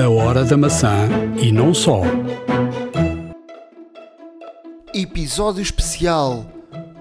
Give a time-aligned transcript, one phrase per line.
[0.00, 2.00] A hora da maçã e não só.
[4.94, 6.46] Episódio especial.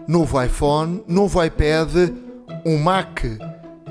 [0.05, 2.12] Novo iPhone, novo iPad,
[2.66, 3.22] um Mac,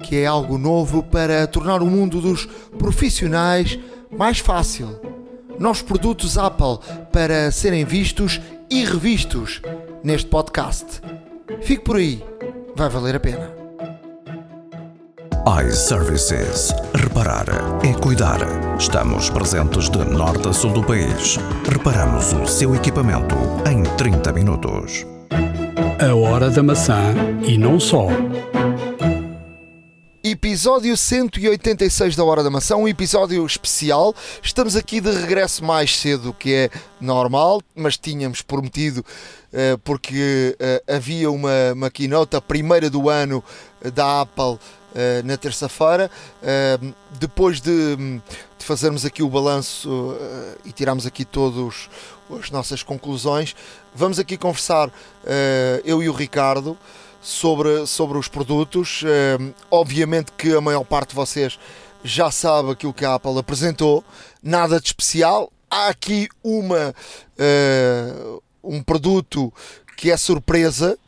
[0.02, 2.44] que é algo novo para tornar o mundo dos
[2.78, 3.78] profissionais
[4.14, 5.00] mais fácil.
[5.58, 6.78] Novos produtos Apple
[7.10, 8.38] para serem vistos
[8.70, 9.62] e revistos
[10.04, 11.00] neste podcast.
[11.62, 12.22] Fique por aí,
[12.76, 13.57] vai valer a pena.
[15.48, 16.74] iServices.
[16.92, 17.46] Reparar
[17.82, 18.38] é cuidar.
[18.78, 21.38] Estamos presentes de norte a sul do país.
[21.66, 23.34] Reparamos o seu equipamento
[23.66, 25.06] em 30 minutos.
[26.06, 27.14] A hora da maçã
[27.46, 28.08] e não só.
[30.22, 34.14] Episódio 186 da Hora da Maçã, um episódio especial.
[34.42, 36.70] Estamos aqui de regresso mais cedo do que é
[37.00, 39.02] normal, mas tínhamos prometido
[39.50, 43.42] eh, porque eh, havia uma, uma keynote, a primeira do ano
[43.82, 44.58] eh, da Apple
[44.94, 46.10] eh, na terça-feira.
[46.42, 46.78] Eh,
[47.20, 51.90] depois de, de fazermos aqui o balanço eh, e tirarmos aqui todas
[52.40, 53.54] as nossas conclusões,
[53.94, 54.90] vamos aqui conversar
[55.84, 56.76] eu e o Ricardo
[57.20, 59.02] sobre, sobre os produtos.
[59.70, 61.58] Obviamente que a maior parte de vocês
[62.04, 64.04] já sabe aquilo que a Apple apresentou,
[64.42, 65.50] nada de especial.
[65.70, 66.94] Há aqui uma,
[68.62, 69.52] um produto
[69.96, 70.98] que é surpresa,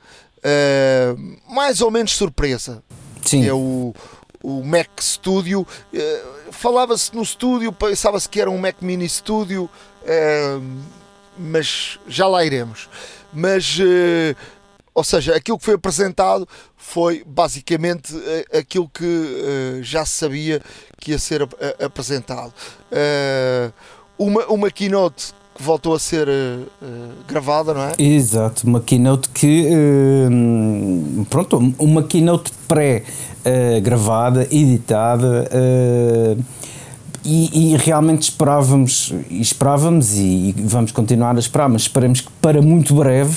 [1.46, 2.82] mais ou menos surpresa.
[3.24, 3.46] Sim.
[3.46, 3.94] É o,
[4.42, 5.66] o Mac Studio.
[5.92, 9.70] Eh, Falava-se no Studio, pensava-se que era um Mac Mini Studio,
[10.04, 10.58] eh,
[11.38, 12.88] mas já lá iremos.
[13.32, 14.34] Mas, eh,
[14.92, 20.60] ou seja, aquilo que foi apresentado foi basicamente eh, aquilo que já se sabia
[21.00, 21.48] que ia ser
[21.82, 22.52] apresentado.
[24.18, 26.58] Uma, uma keynote que voltou a ser eh,
[27.28, 27.92] gravada, não é?
[27.98, 29.68] Exato, uma keynote que.
[30.30, 35.46] hum, pronto, uma keynote pré-gravada, editada.
[37.22, 42.30] e, e realmente esperávamos, e esperávamos e, e vamos continuar a esperar, mas esperamos que
[42.40, 43.36] para muito breve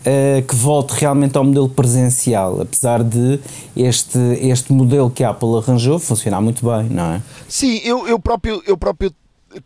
[0.00, 3.38] uh, que volte realmente ao modelo presencial, apesar de
[3.76, 7.22] este, este modelo que a Apple arranjou funcionar muito bem, não é?
[7.48, 9.12] Sim, eu, eu próprio, eu próprio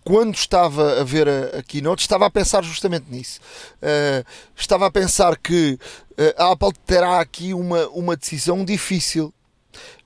[0.05, 3.41] quando estava a ver a, a keynote, estava a pensar justamente nisso.
[3.83, 4.25] Uh,
[4.57, 5.79] estava a pensar que
[6.13, 9.33] uh, a Apple terá aqui uma, uma decisão difícil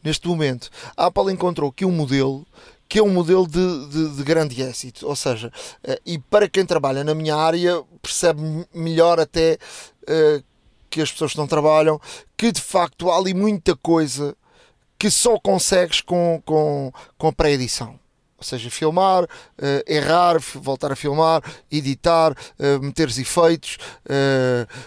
[0.03, 0.71] neste momento.
[0.97, 2.47] A Apple encontrou aqui um modelo
[2.89, 5.53] que é um modelo de, de, de grande êxito, ou seja,
[5.87, 8.41] uh, e para quem trabalha na minha área percebe
[8.75, 9.59] melhor até
[10.05, 10.43] uh,
[10.89, 12.01] que as pessoas que não trabalham
[12.37, 14.35] que de facto há ali muita coisa
[14.99, 17.99] que só consegues com, com, com a pré-edição.
[18.39, 19.29] Ou seja, filmar, uh,
[19.87, 23.79] errar, voltar a filmar, editar, uh, meter os efeitos,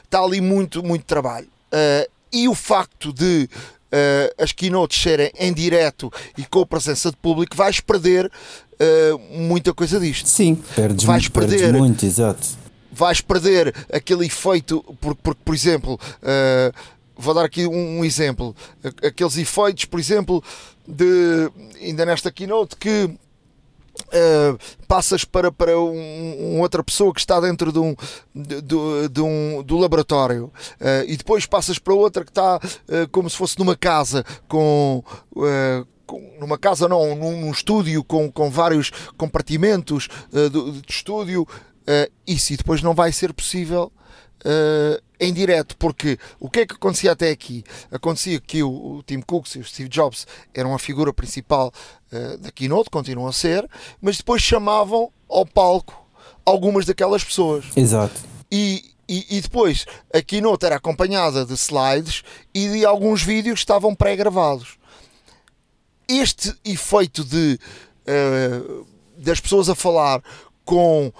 [0.04, 1.48] está ali muito, muito trabalho.
[1.68, 3.50] Uh, e o facto de
[3.92, 9.20] uh, as keynotes serem em direto e com a presença de público, vais perder uh,
[9.38, 11.78] muita coisa disto Sim, perdes, Vais perdes perder.
[11.78, 12.48] muito, exato.
[12.92, 16.74] vais perder aquele efeito, porque, porque por exemplo, uh,
[17.16, 18.56] vou dar aqui um, um exemplo,
[19.04, 20.44] aqueles efeitos, por exemplo,
[20.88, 21.52] de
[21.82, 23.10] ainda nesta keynote que
[24.07, 24.57] uh,
[24.88, 27.96] passas para, para um, um outra pessoa que está dentro de um,
[28.34, 28.62] de,
[29.09, 33.38] de- um do laboratório uh, e depois passas para outra que está uh, como se
[33.38, 35.03] fosse numa casa com
[36.40, 42.53] numa casa não, num, num estúdio com, com vários compartimentos uh, de estúdio uh, isso
[42.53, 43.91] e depois não vai ser possível
[44.46, 47.64] uh, em direto, porque o que é que acontecia até aqui?
[47.92, 51.72] Acontecia que o, o Tim Cook e o Steve Jobs eram a figura principal
[52.12, 53.70] uh, da keynote, continuam a ser,
[54.02, 55.94] mas depois chamavam ao palco
[56.44, 58.20] algumas daquelas pessoas Exato.
[58.52, 63.64] e, e, e depois a keynote era acompanhada de slides e de alguns vídeos que
[63.64, 64.80] estavam pré-gravados.
[66.08, 67.59] Este efeito de
[68.06, 68.62] eh,
[69.18, 70.22] das pessoas a falar
[70.66, 71.12] com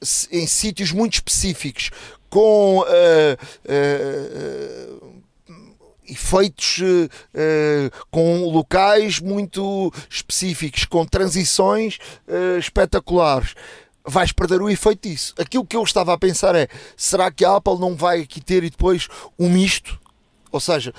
[0.00, 1.90] s- em sítios muito específicos,
[2.30, 3.36] com eh,
[3.66, 4.88] eh,
[6.08, 6.80] efeitos
[7.34, 11.98] eh, com locais muito específicos, com transições
[12.58, 13.54] espetaculares.
[14.02, 15.34] Vais perder o efeito disso.
[15.38, 18.64] Aquilo que eu estava a pensar é: será que a Apple não vai aqui ter
[18.64, 20.00] e depois um misto?
[20.50, 20.94] Ou seja,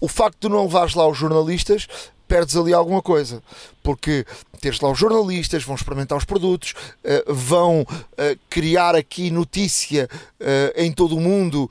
[0.00, 1.88] o facto de não levares lá os jornalistas,
[2.26, 3.42] perdes ali alguma coisa.
[3.82, 4.24] Porque
[4.60, 6.72] tens lá os jornalistas, vão experimentar os produtos,
[7.04, 7.86] eh, vão
[8.16, 10.08] eh, criar aqui notícia
[10.40, 11.70] eh, em todo o mundo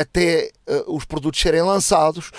[0.00, 0.50] até
[0.86, 2.30] os produtos serem lançados,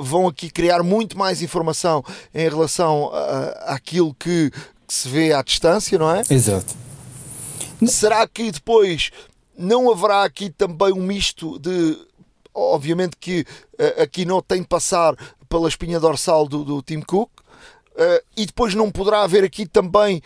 [0.00, 2.04] vão aqui criar muito mais informação
[2.34, 4.50] em relação a- àquilo que,
[4.86, 6.22] que se vê à distância, não é?
[6.30, 6.74] Exato.
[7.86, 9.10] Será que depois
[9.56, 11.96] não haverá aqui também um misto de.
[12.58, 13.44] Obviamente que
[13.78, 15.14] eh, aqui não tem de passar
[15.48, 17.30] pela espinha dorsal do, do Tim Cook,
[17.98, 20.22] Uh, e depois não poderá haver aqui também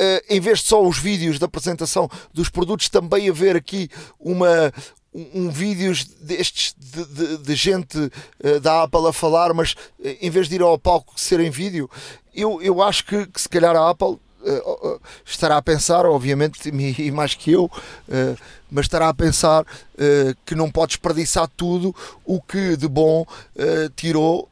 [0.00, 4.72] Uh, em vez de só os vídeos da apresentação dos produtos, também haver aqui uma,
[5.14, 9.76] um, um vídeos destes de, de, de gente uh, da Apple a falar, mas uh,
[10.20, 11.90] em vez de ir ao palco ser em vídeo,
[12.34, 16.68] eu, eu acho que, que se calhar a Apple uh, estará a pensar, obviamente,
[16.98, 17.70] e mais que eu,
[18.72, 19.64] mas estará a pensar
[20.44, 23.24] que não pode desperdiçar tudo o que de bom
[23.94, 24.48] tirou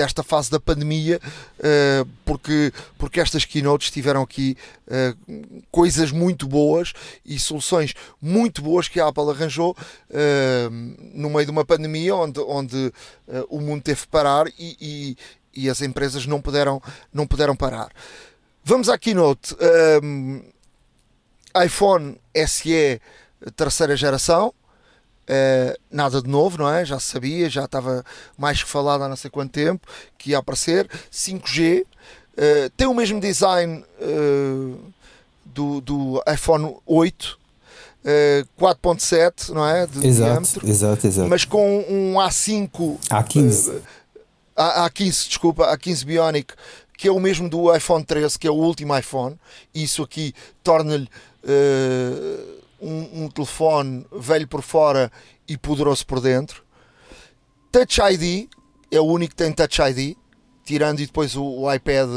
[0.00, 1.20] desta fase da pandemia,
[1.58, 8.88] uh, porque, porque estas keynotes tiveram aqui uh, coisas muito boas e soluções muito boas
[8.88, 9.76] que a Apple arranjou
[10.10, 10.70] uh,
[11.14, 12.92] no meio de uma pandemia onde, onde
[13.48, 15.16] o mundo teve que parar e, e,
[15.54, 16.82] e, as empresas não puderam,
[17.12, 17.90] não puderam parar.
[18.64, 19.54] Vamos à keynote.
[21.64, 23.00] iPhone SE
[23.56, 24.52] terceira geração.
[25.28, 26.84] Uh, nada de novo, não é?
[26.84, 28.04] Já se sabia, já estava
[28.36, 29.86] mais que falado há não sei quanto tempo
[30.18, 30.88] que ia aparecer.
[31.12, 31.86] 5G uh,
[32.36, 34.78] eh, tem o mesmo design uh,
[35.44, 37.38] do, do iPhone 8.
[38.58, 39.86] 4.7, não é?
[39.86, 41.28] De exato, diâmetro, exato, exato.
[41.28, 43.82] Mas com um A5 A15
[44.56, 46.54] A15, desculpa, A15 Bionic
[47.00, 49.34] que é o mesmo do iPhone 13, que é o último iPhone.
[49.74, 51.08] Isso aqui torna-lhe
[52.80, 55.10] um, um telefone velho por fora
[55.48, 56.64] e poderoso por dentro.
[57.70, 58.48] Touch ID
[58.90, 60.16] é o único que tem Touch ID,
[60.64, 62.08] tirando e depois o, o, iPad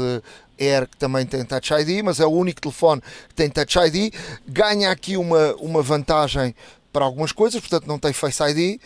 [0.58, 4.12] Air que também tem Touch ID, mas é o único telefone que tem Touch ID.
[4.46, 6.54] Ganha aqui uma, uma vantagem
[6.92, 8.80] para algumas coisas, portanto não tem Face ID.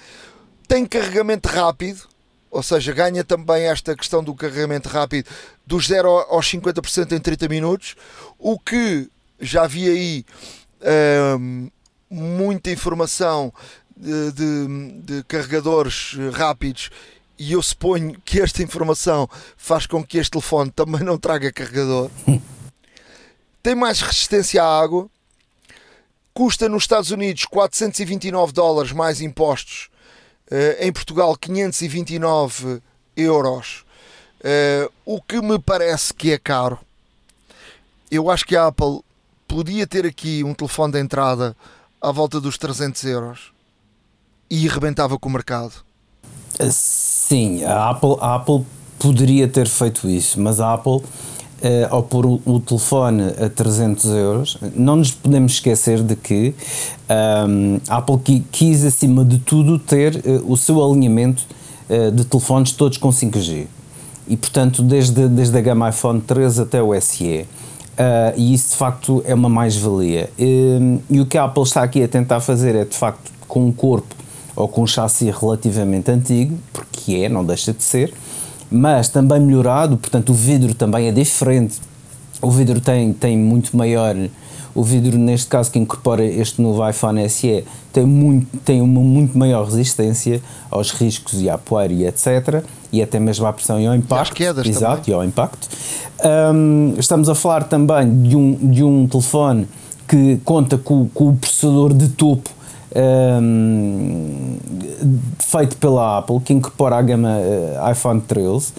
[0.67, 2.03] Tem carregamento rápido,
[2.51, 5.29] ou seja, ganha também esta questão do carregamento rápido
[5.67, 7.95] dos 0 aos 50% em 30 minutos,
[8.39, 10.25] o que já vi aí
[12.11, 13.53] muita informação
[13.97, 16.91] de, de, de, carregadores rápidos
[17.39, 22.11] e eu suponho que esta informação faz com que este telefone também não traga carregador.
[23.63, 25.09] Tem mais resistência à água.
[26.35, 29.89] Custa nos Estados Unidos 429 dólares mais impostos.
[30.51, 32.81] Uh, em Portugal 529
[33.17, 33.85] euros.
[34.41, 36.79] Uh, o que me parece que é caro.
[38.11, 39.01] Eu acho que a Apple
[39.49, 41.57] podia ter aqui um telefone de entrada
[42.01, 43.53] à volta dos 300 euros
[44.51, 45.73] e rebentava com o mercado.
[46.71, 48.65] Sim, a Apple, a Apple
[48.99, 51.03] poderia ter feito isso, mas a Apple,
[51.63, 56.55] eh, ao pôr o, telefone a 300 euros, não nos podemos esquecer de que
[57.09, 61.45] um, ehm, a Apple quis, acima de tudo, ter uh, o seu alinhamento
[61.89, 63.67] uh, de telefones todos com 5G.
[64.27, 67.47] E, portanto, desde, desde a gama iPhone 13 até o SE.
[67.99, 70.31] Uh, e isso de facto é uma mais-valia.
[70.39, 73.67] Uh, e o que a Apple está aqui a tentar fazer é de facto com
[73.67, 74.15] um corpo
[74.55, 78.15] ou com um chassi relativamente antigo, porque é, não deixa de ser,
[78.71, 81.81] mas também melhorado, portanto o vidro também é diferente.
[82.41, 84.15] O vidro tem, tem muito maior
[84.75, 89.37] o vidro, neste caso, que incorpora este novo iPhone SE, tem, muito, tem uma muito
[89.37, 92.63] maior resistência aos riscos e à poeira e etc.
[92.93, 94.33] E até mesmo à pressão e ao impacto.
[94.33, 95.11] E quedas Exato, também.
[95.11, 95.69] e ao impacto.
[96.25, 99.67] Um, estamos a falar também de um, de um telefone
[100.07, 102.51] que conta com, com o processador de topo
[102.95, 104.57] um,
[105.39, 108.73] feito pela Apple, que incorpora a gama uh, iPhone 13.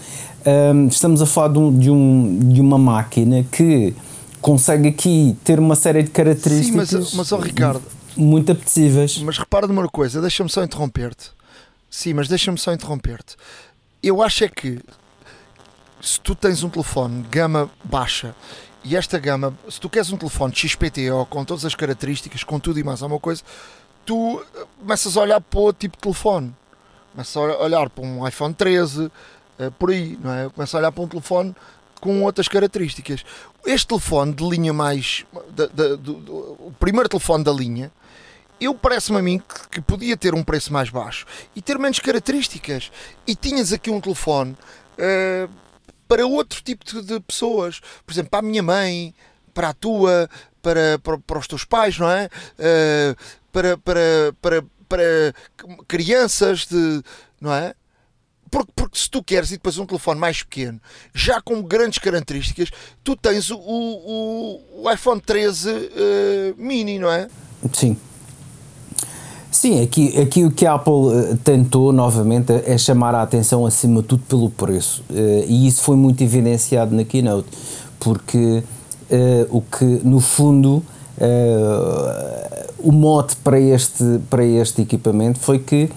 [0.46, 3.94] Um, estamos a falar de, um, de, um, de uma máquina que
[4.42, 6.90] consegue aqui ter uma série de características.
[6.90, 7.84] Sim, mas, mas oh, Ricardo,
[8.16, 9.18] muito apetecíveis.
[9.20, 11.32] Mas repara numa coisa, deixa-me só interromper-te.
[11.90, 13.36] Sim, mas deixa-me só interromper-te.
[14.02, 14.80] Eu acho é que
[16.02, 18.36] se tu tens um telefone gama baixa
[18.84, 22.80] e esta gama, se tu queres um telefone XPTO com todas as características, com tudo
[22.80, 23.44] e mais alguma coisa,
[24.06, 26.56] tu eh, começas a olhar para outro tipo de telefone.
[27.12, 29.12] Começas a olhar para um iPhone 13,
[29.58, 30.50] eh, por aí, não é?
[30.50, 31.56] Começas a olhar para um telefone
[32.00, 33.26] com outras características.
[33.66, 35.26] Este telefone de linha mais.
[35.50, 36.34] Da, da, do, do,
[36.68, 37.92] o primeiro telefone da linha,
[38.60, 41.26] eu parece-me a mim que, que, podia ter um preço mais baixo
[41.56, 42.92] e ter menos características.
[43.26, 45.50] E tinhas aqui um telefone uh,
[46.08, 47.80] para outro tipo de, de, pessoas.
[48.06, 49.14] Por exemplo, para a minha mãe,
[49.54, 50.30] para a tua,
[50.62, 52.30] para, para, para os teus pais, não é?
[52.58, 53.16] Uh,
[53.52, 54.02] para, para,
[54.42, 55.34] para, para
[55.88, 57.04] crianças de.
[57.40, 57.74] Não é?
[58.50, 60.80] Porque, porque, se tu queres e depois um telefone mais pequeno,
[61.14, 62.70] já com grandes características,
[63.04, 67.28] tu tens o, o, o iPhone 13 uh, eh, mini, não é?
[67.74, 67.96] Sim.
[69.52, 74.02] Sim, aqui, aqui o que a Apple uh, tentou novamente é chamar a atenção acima
[74.02, 75.04] de tudo pelo preço.
[75.10, 77.50] Uh, e isso foi muito evidenciado na keynote,
[78.00, 78.64] porque
[79.50, 80.84] o que no fundo
[82.78, 85.90] o mote para este, para este equipamento foi que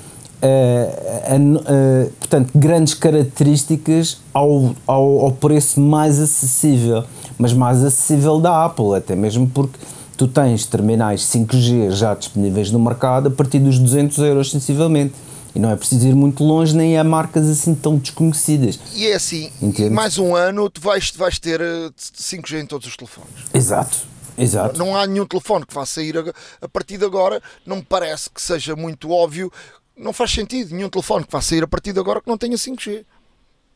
[0.43, 7.05] uh, portanto, grandes características ao, ao, ao, preço mais acessível,
[7.39, 9.79] mas mais acessível da Apple, até mesmo porque
[10.17, 15.15] tu tens terminais 5G já disponíveis no mercado a partir dos 200 euros sensivelmente.
[15.55, 18.81] E não é preciso ir muito longe, nem há marcas assim tão desconhecidas.
[18.95, 19.51] E é assim,
[19.91, 23.31] mais um ano tu vais, vais ter 5G em todos os telefones.
[23.53, 24.13] Exato.
[24.39, 24.79] Exato.
[24.79, 26.25] Não há nenhum telefone que vá sair a,
[26.63, 29.53] a partir de agora, não me parece que seja muito óbvio
[29.97, 32.57] não faz sentido nenhum telefone que vá sair a partir de agora que não tenha
[32.57, 33.05] 5G.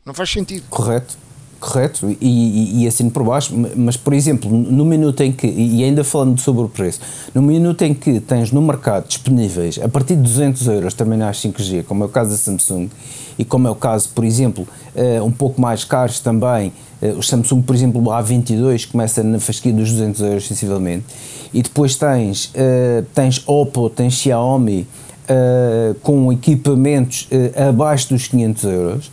[0.05, 0.65] Não faz sentido.
[0.69, 1.17] Correto.
[1.59, 5.83] Correto, e, e, e assim por baixo, mas por exemplo, no minuto em que, e
[5.83, 6.99] ainda falando sobre o preço,
[7.33, 11.83] no minuto em que tens no mercado disponíveis a partir de 200 euros terminais 5G,
[11.83, 12.91] como é o caso da Samsung,
[13.39, 16.71] e como é o caso, por exemplo, uh, um pouco mais caros também,
[17.01, 21.05] uh, o Samsung, por exemplo, o A22 começa na fasquia dos 200 euros sensivelmente,
[21.51, 24.85] e depois tens, uh, tens Oppo, tens Xiaomi,
[25.29, 29.11] uh, com equipamentos uh, abaixo dos 500 euros.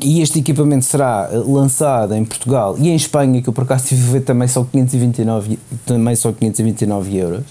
[0.00, 4.08] E este equipamento será lançado em Portugal e em Espanha, que eu por acaso tive
[4.08, 7.44] a ver também só 529, também só 529 euros.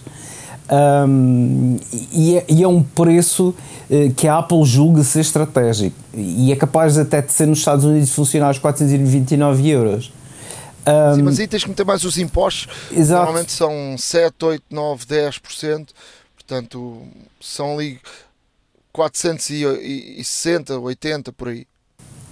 [0.70, 1.78] Um,
[2.12, 3.56] e, é, e, é, um preço
[3.90, 7.86] uh, que a Apple julga ser estratégico e é capaz até de ser nos Estados
[7.86, 10.12] Unidos funcionar aos 429 euros.
[10.86, 13.24] Um, Sim, mas aí tens que meter mais os impostos, exato.
[13.24, 15.88] normalmente são 7, 8, 9, 10%.
[16.48, 17.02] Portanto,
[17.42, 18.00] são ali
[18.94, 21.68] 460, 80 por aí.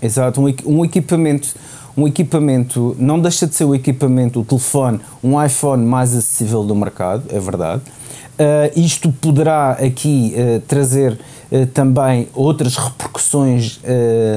[0.02, 1.54] Exato, um, um equipamento,
[1.98, 6.74] um equipamento, não deixa de ser o equipamento, o telefone, um iPhone mais acessível do
[6.74, 7.82] mercado, é verdade.
[8.40, 11.20] Uh, isto poderá aqui uh, trazer
[11.52, 13.82] uh, também outras repercussões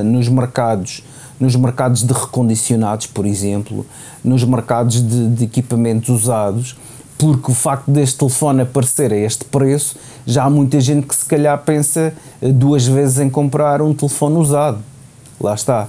[0.04, 1.04] nos mercados,
[1.38, 3.86] nos mercados de recondicionados, por exemplo,
[4.24, 6.76] nos mercados de, de equipamentos usados
[7.18, 11.26] porque o facto deste telefone aparecer a este preço, já há muita gente que se
[11.26, 14.78] calhar pensa eh, duas vezes em comprar um telefone usado.
[15.40, 15.88] Lá está.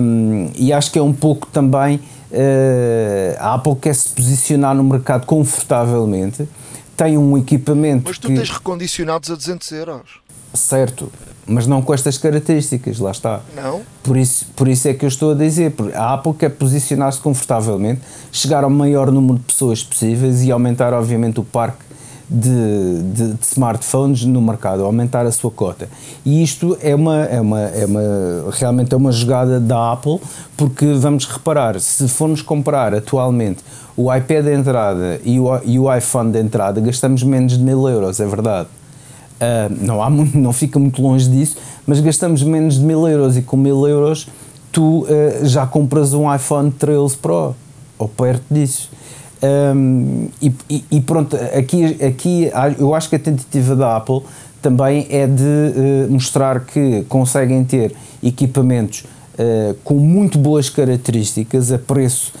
[0.00, 4.84] Um, e acho que é um pouco também uh, a Apple quer se posicionar no
[4.84, 6.48] mercado confortavelmente,
[6.96, 8.04] tem um equipamento.
[8.06, 8.34] Mas tu que...
[8.34, 10.20] tens recondicionados a 200 euros.
[10.54, 11.10] Certo,
[11.46, 13.40] mas não com estas características, lá está.
[13.56, 13.80] Não.
[14.02, 18.02] Por isso, por isso é que eu estou a dizer, a Apple quer posicionar-se confortavelmente,
[18.30, 21.88] chegar ao maior número de pessoas possíveis e aumentar, obviamente, o parque
[22.28, 25.88] de, de, de, smartphones no mercado, aumentar a sua cota.
[26.24, 28.00] E isto é uma, é uma, é uma,
[28.52, 30.20] realmente é uma jogada da Apple,
[30.56, 33.64] porque vamos reparar, se formos comprar atualmente
[33.96, 37.88] o iPad de entrada e o, e o iPhone de entrada, gastamos menos de mil
[37.88, 38.68] euros, é verdade.
[39.38, 43.42] Uh, não, há não fica muito longe disso, mas gastamos menos de mil euros e
[43.42, 44.26] com mil euros
[44.72, 45.06] tu uh,
[45.44, 47.54] já compras um iPhone 13 Pro
[47.96, 48.90] ou perto disso.
[49.40, 50.52] Um, e,
[50.90, 54.22] e, pronto, aqui, aqui eu acho que a tentativa da Apple
[54.60, 59.04] também é de uh, mostrar que conseguem ter equipamentos
[59.84, 62.32] com muito boas características a preço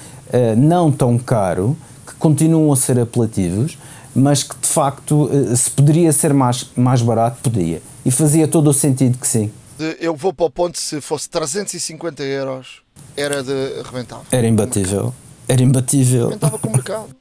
[0.56, 3.78] não tão caro, que continuam a ser apelativos
[4.18, 7.80] mas que de facto eh, se poderia ser mais, mais barato, podia.
[8.04, 9.52] E fazia todo o sentido que sim.
[10.00, 12.82] Eu vou para o ponto se fosse 350 euros,
[13.16, 14.22] era de arrebentar.
[14.32, 15.14] Era imbatível.
[15.46, 16.26] Era imbatível.
[16.26, 17.16] Arrebentava com o mercado.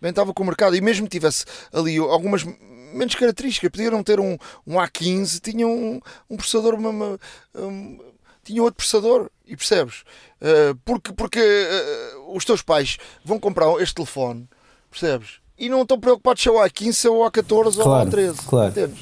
[0.00, 0.76] Arrebentava com o mercado.
[0.76, 6.36] E mesmo tivesse ali algumas menos características, podiam ter um, um A15, tinham um, um
[6.36, 7.18] processador, uma,
[7.54, 7.98] um,
[8.44, 10.02] tinha outro processador, e percebes?
[10.40, 14.48] Uh, porque porque uh, os teus pais vão comprar este telefone,
[14.90, 15.40] percebes?
[15.58, 18.36] E não estão preocupados se é o A15 ou o A14 claro, ou o A13.
[18.46, 18.92] Claro.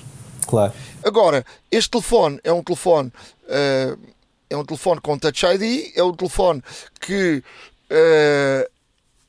[0.46, 0.72] Claro.
[1.02, 3.12] Agora, este telefone é um telefone.
[3.44, 3.98] Uh,
[4.50, 6.62] é um telefone com Touch ID, é um telefone
[7.00, 7.42] que
[7.90, 8.70] uh,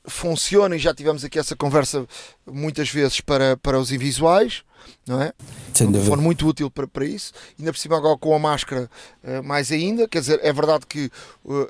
[0.04, 2.06] funciona e já tivemos aqui essa conversa
[2.46, 4.62] muitas vezes para, para os invisuais,
[5.06, 5.32] não é?
[5.72, 8.38] Sem é um telefone muito útil para, para isso, ainda por cima agora com a
[8.38, 8.90] máscara
[9.22, 11.10] uh, mais ainda, quer dizer, é verdade que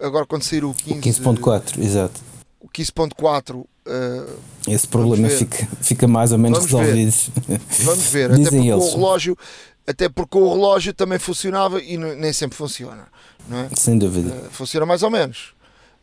[0.02, 2.20] agora quando sair o 15.4, 15 exato.
[2.60, 7.14] O 15.4 Uh, Esse problema fica, fica mais ou menos vamos resolvido.
[7.46, 7.60] Ver.
[7.80, 8.84] Vamos ver, até porque eles.
[8.84, 9.38] o relógio
[9.86, 13.06] até porque o relógio também funcionava e nem sempre funciona,
[13.46, 13.68] não é?
[13.76, 14.34] Sem dúvida.
[14.34, 15.54] Uh, funciona mais ou menos.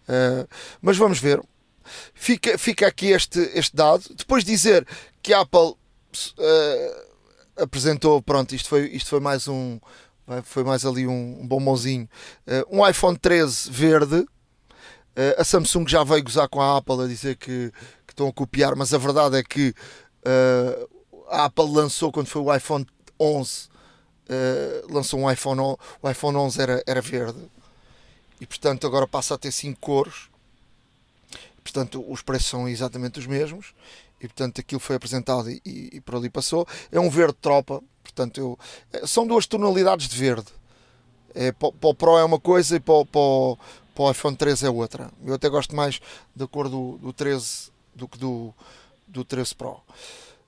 [0.08, 0.48] Uh,
[0.80, 1.42] mas vamos ver.
[2.14, 4.04] Fica, fica aqui este, este dado.
[4.16, 4.86] Depois dizer
[5.22, 5.74] que a Apple
[7.58, 9.80] apresentou, pronto, isto foi, isto foi mais um
[10.44, 12.08] foi mais ali um, um bombonzinho,
[12.70, 14.26] um iPhone 13 verde
[15.38, 17.72] a Samsung já veio gozar com a Apple a dizer que,
[18.08, 19.74] que estão a copiar, mas a verdade é que
[20.26, 20.90] uh,
[21.30, 22.86] a Apple lançou quando foi o iPhone
[23.20, 23.70] 11, uh,
[24.30, 27.40] eh, lançou um iPhone, o iPhone 11 era, era verde
[28.40, 30.30] e portanto agora passa a ter 5 cores.
[31.64, 33.74] Portanto, os preços são exatamente os mesmos
[34.20, 36.68] e portanto aquilo foi apresentado e, e, e por ali passou.
[36.92, 38.60] É um verde tropa, portanto eu,
[39.08, 40.48] são duas tonalidades de verde.
[41.34, 43.58] É, para, para o Pro é uma coisa e para, para,
[43.94, 45.12] para o iPhone 13 é outra.
[45.26, 46.00] Eu até gosto mais
[46.36, 48.54] da cor do, do 13 do que do,
[49.08, 49.82] do 13 Pro.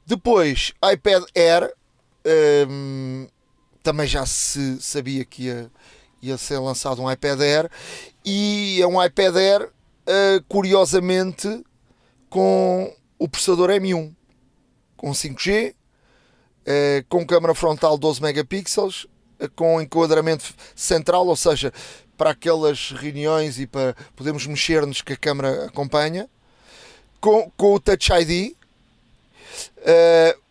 [0.06, 1.74] Depois, iPad Air.
[2.70, 3.28] Hum,
[3.84, 5.70] também já se sabia que ia,
[6.22, 7.70] ia ser lançado um iPad Air
[8.24, 11.64] e é um iPad Air uh, curiosamente
[12.30, 14.16] com o processador M1
[14.96, 15.76] com 5G uh,
[16.66, 21.74] eh, com câmera frontal 12 megapixels uh, com enquadramento central, ou seja,
[22.24, 26.30] para aquelas reuniões e para podermos mexer-nos que a câmera acompanha
[27.20, 28.56] com, com o Touch ID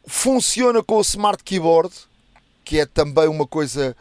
[0.07, 1.95] funciona com o Smart Keyboard
[2.62, 3.97] que é também uma coisa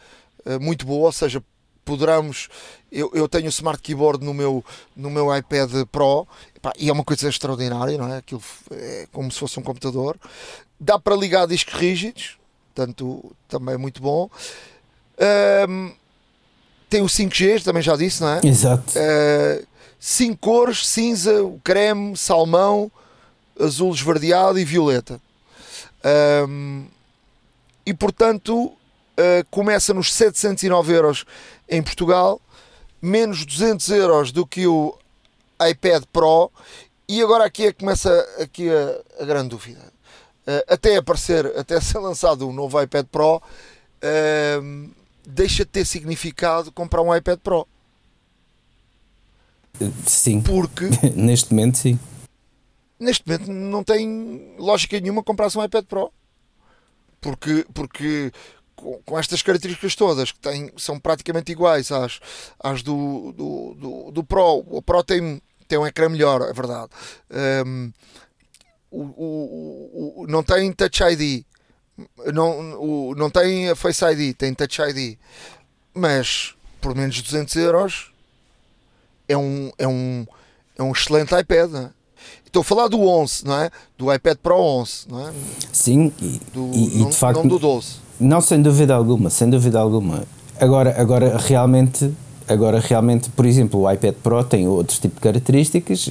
[0.45, 1.41] uh, muito boa, ou seja,
[1.85, 2.49] poderamos.
[2.91, 6.27] Eu, eu tenho o Smart Keyboard no meu, no meu iPad Pro
[6.77, 8.17] e é uma coisa extraordinária, não é?
[8.17, 10.17] Aquilo é como se fosse um computador.
[10.77, 12.37] Dá para ligar discos rígidos,
[12.75, 14.29] portanto, também é muito bom.
[15.69, 16.00] Um,
[16.91, 18.41] tem o 5G, também já disse, não é?
[18.43, 18.93] Exato.
[18.99, 19.65] Uh,
[19.97, 21.31] cinco cores: cinza,
[21.63, 22.91] creme, salmão,
[23.57, 25.21] azul esverdeado e violeta.
[26.49, 26.85] Um,
[27.85, 28.75] e portanto uh,
[29.49, 31.25] começa nos 709 euros
[31.69, 32.41] em Portugal,
[33.01, 34.97] menos 200 euros do que o
[35.65, 36.51] iPad Pro.
[37.07, 39.81] E agora aqui é que começa aqui a, a grande dúvida.
[40.45, 45.00] Uh, até aparecer, até ser lançado um novo iPad Pro, uh,
[45.31, 47.67] deixa de ter significado comprar um iPad Pro.
[50.05, 50.41] Sim.
[50.41, 50.85] Porque
[51.15, 51.99] neste momento sim.
[52.99, 56.11] Neste momento não tem lógica nenhuma comprar um iPad Pro
[57.21, 58.31] porque, porque
[58.75, 62.19] com, com, estas características todas que têm, são praticamente iguais às,
[62.59, 64.65] às do, do, do, do Pro.
[64.67, 66.89] O Pro tem, tem um ecrã melhor, é verdade.
[67.65, 67.93] Um,
[68.89, 71.45] o, o, o, não tem Touch ID,
[72.33, 75.17] não, o, não tem a Face ID, tem Touch ID,
[75.93, 78.11] mas por menos de 200 euros
[79.27, 80.25] é um, é um,
[80.77, 81.69] é um excelente iPad.
[81.71, 81.89] Não é?
[82.45, 83.69] Estou a falar do 11, não é?
[83.97, 85.31] Do iPad Pro 11, não é?
[85.71, 87.37] Sim, e, do, e, não, de facto.
[87.37, 87.95] Não do 12.
[88.19, 90.25] Não, sem dúvida alguma, sem dúvida alguma.
[90.59, 92.13] Agora, agora realmente.
[92.47, 96.09] Agora, realmente, por exemplo, o iPad Pro tem outros tipos de características,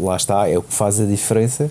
[0.00, 1.70] lá está, é o que faz a diferença,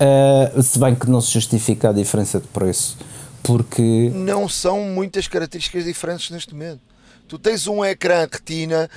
[0.00, 2.96] uh, se bem que não se justifica a diferença de preço,
[3.42, 4.10] porque...
[4.14, 6.80] Não são muitas características diferentes neste momento.
[7.28, 8.88] Tu tens um ecrã retina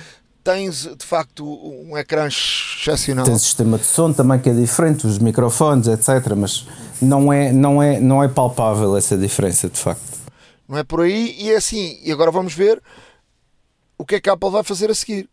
[0.48, 3.26] tens de facto um ecrã excepcional.
[3.26, 6.34] Tens sistema de som também que é diferente, os microfones, etc.
[6.34, 6.66] Mas
[7.02, 10.18] não é, não é, não é palpável essa diferença de facto.
[10.66, 11.98] Não é por aí e é assim.
[12.02, 12.82] E agora vamos ver
[13.98, 15.28] o que é que a Apple vai fazer a seguir.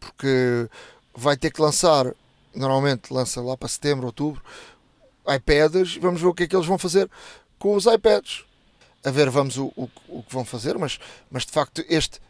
[0.00, 0.68] Porque
[1.14, 2.10] vai ter que lançar,
[2.54, 4.42] normalmente lança lá para setembro, outubro,
[5.28, 5.96] iPads.
[5.96, 7.08] Vamos ver o que é que eles vão fazer
[7.58, 8.44] com os iPads.
[9.04, 10.98] A ver, vamos o, o, o que vão fazer, mas,
[11.30, 12.20] mas de facto este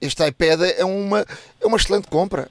[0.00, 1.26] este iPad é uma,
[1.60, 2.48] é uma excelente compra.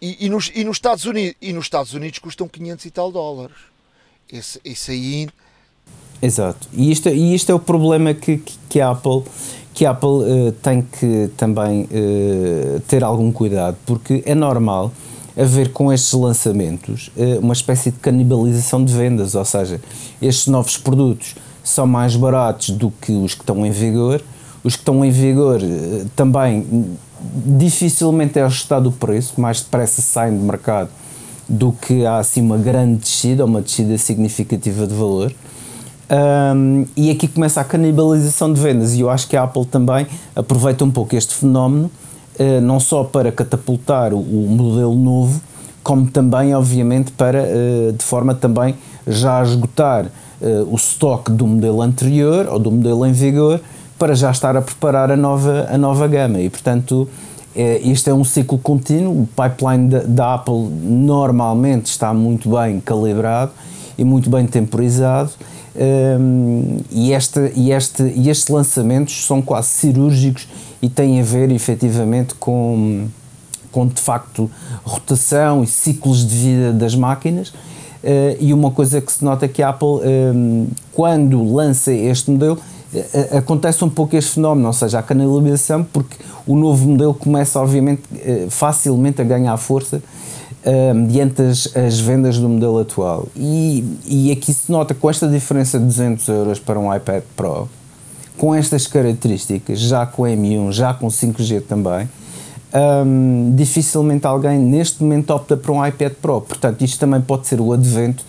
[0.00, 3.12] E, e, nos, e, nos Estados Unidos, e nos Estados Unidos custam 500 e tal
[3.12, 3.56] dólares.
[4.30, 5.28] Esse, esse aí.
[6.20, 6.68] Exato.
[6.72, 9.22] E isto, e isto é o problema que, que, que a Apple,
[9.72, 14.92] que a Apple uh, tem que também uh, ter algum cuidado, porque é normal
[15.36, 19.80] haver com estes lançamentos uh, uma espécie de canibalização de vendas, ou seja,
[20.20, 24.20] estes novos produtos são mais baratos do que os que estão em vigor.
[24.64, 26.96] Os que estão em vigor eh, também
[27.58, 30.88] dificilmente é ajustado o preço, mais depressa saem do mercado
[31.48, 35.32] do que há assim uma grande descida, uma descida significativa de valor.
[36.10, 40.06] Um, e aqui começa a canibalização de vendas, e eu acho que a Apple também
[40.34, 41.90] aproveita um pouco este fenómeno,
[42.38, 45.40] uh, não só para catapultar o, modelo novo,
[45.82, 48.74] como também, obviamente, para uh, de forma também
[49.06, 53.60] já a esgotar uh, o estoque do modelo anterior ou do modelo em vigor
[53.98, 56.40] para já estar a preparar a nova, a nova gama.
[56.40, 57.08] E portanto
[57.54, 63.52] este é um ciclo contínuo, o pipeline da, da, Apple normalmente está muito bem calibrado
[63.98, 65.32] e muito bem temporizado.
[65.74, 70.46] Um, e, este, e, este, e estes lançamentos são quase cirúrgicos
[70.82, 73.06] e têm a ver efetivamente com,
[73.70, 74.50] com de facto
[74.84, 79.48] rotação e ciclos de vida das máquinas uh, e uma coisa que se nota é
[79.48, 79.86] que a Apple
[80.34, 82.58] um, quando lança este modelo
[83.36, 86.16] acontece um pouco este fenómeno, ou seja, a canalização, porque
[86.46, 90.02] o novo modelo começa, obviamente, eh, facilmente a ganhar força
[90.64, 93.28] uh, mediante as, as, vendas do modelo atual.
[93.34, 97.68] E, e aqui se nota com esta diferença de 200 euros para um iPad Pro,
[98.36, 102.08] com estas características, já com M1, já com 5G também,
[102.74, 106.40] um, dificilmente alguém neste momento opta para um iPad Pro.
[106.40, 108.24] Portanto, isto também pode ser o advento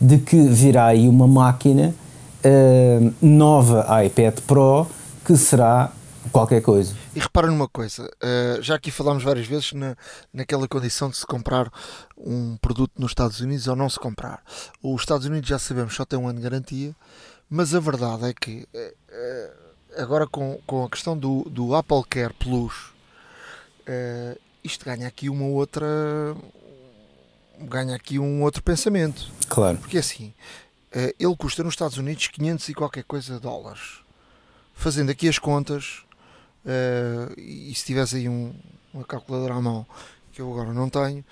[0.00, 1.94] de que virá aí uma máquina
[2.44, 4.86] uh, nova iPad Pro
[5.24, 5.92] que será
[6.30, 6.94] qualquer coisa.
[7.14, 9.94] E repara numa coisa, uh, já aqui falámos várias vezes na,
[10.32, 11.70] naquela condição de se comprar
[12.16, 14.42] um produto nos Estados Unidos ou não se comprar.
[14.82, 16.94] Os Estados Unidos já sabemos só tem um ano de garantia,
[17.54, 19.52] mas a verdade é que uh,
[19.98, 22.94] agora com, com a questão do, do Apple Care Plus,
[23.86, 25.86] uh, isto ganha aqui uma outra
[27.60, 29.30] ganha aqui um outro pensamento.
[29.50, 29.76] Claro.
[29.76, 30.32] Porque assim,
[31.20, 34.00] ele custa nos Estados Unidos 500 e qualquer coisa dólares.
[34.74, 36.02] Fazendo aqui as contas,
[37.36, 38.52] e se tivesse aí um,
[38.92, 39.86] uma calculadora à mão,
[40.32, 41.24] que eu agora não tenho,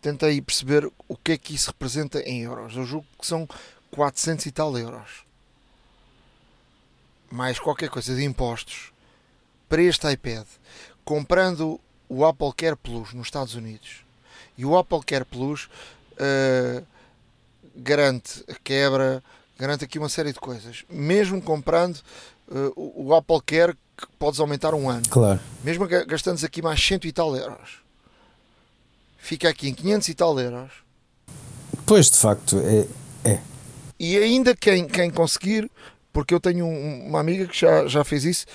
[0.00, 2.74] tentei perceber o que é que isso representa em euros.
[2.76, 3.46] Eu julgo que são
[3.96, 5.24] 400 e tal euros.
[7.30, 8.92] Mais qualquer coisa de impostos
[9.68, 10.46] para este iPad.
[11.02, 14.04] Comprando o Apple Care Plus nos Estados Unidos.
[14.56, 15.64] E o Apple Care Plus
[16.12, 16.86] uh,
[17.74, 19.24] garante a quebra,
[19.58, 20.84] garante aqui uma série de coisas.
[20.90, 21.96] Mesmo comprando
[22.48, 25.08] uh, o, Apple Care que podes aumentar um ano.
[25.08, 25.40] Claro.
[25.64, 27.78] Mesmo gastando aqui mais cento e tal euros.
[29.16, 30.70] Fica aqui em 500 e tal euros.
[31.86, 32.86] Pois, de facto, é.
[33.28, 33.55] é.
[33.98, 35.70] E ainda quem, quem conseguir,
[36.12, 38.46] porque eu tenho uma amiga que já, já fez isso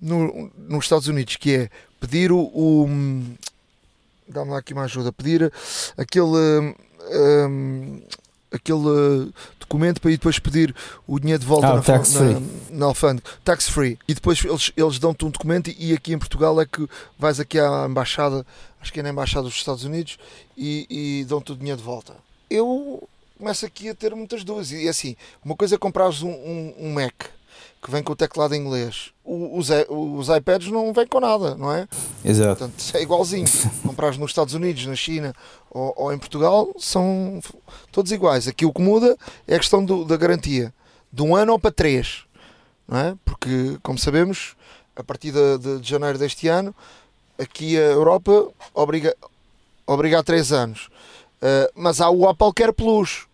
[0.00, 2.40] no, nos Estados Unidos, que é pedir o.
[2.40, 2.88] o
[4.28, 5.12] Dá-me lá aqui uma ajuda.
[5.12, 5.52] Pedir
[5.96, 6.74] aquele.
[7.12, 8.02] Um,
[8.52, 10.74] aquele documento para ir depois pedir
[11.06, 12.46] o dinheiro de volta ah, na, tax na, free.
[12.70, 13.98] na alfândega, tax free.
[14.08, 17.58] E depois eles, eles dão-te um documento e aqui em Portugal é que vais aqui
[17.58, 18.46] à embaixada,
[18.80, 20.18] acho que é na embaixada dos Estados Unidos,
[20.56, 22.14] e, e dão-te o dinheiro de volta.
[22.48, 24.72] Eu começo aqui a ter muitas dúvidas.
[24.72, 27.36] E assim, uma coisa é comprares um, um, um Mac
[27.82, 29.12] que vem com o teclado em inglês.
[29.24, 31.86] Os, os iPads não vêm com nada, não é?
[32.24, 32.58] Exato.
[32.58, 33.46] Portanto, é igualzinho.
[33.86, 35.32] Comprares nos Estados Unidos, na China
[35.70, 37.40] ou, ou, em Portugal, são
[37.92, 38.48] todos iguais.
[38.48, 40.74] Aqui o que muda é a questão do, da garantia.
[41.12, 42.24] De um ano ou para três.
[42.88, 43.14] Não é?
[43.24, 44.56] Porque, como sabemos,
[44.96, 46.74] a partir de, de, de janeiro deste ano,
[47.38, 49.14] aqui a Europa obriga,
[49.86, 50.88] obriga a três anos.
[51.36, 53.25] Uh, mas há o Apple Care Plus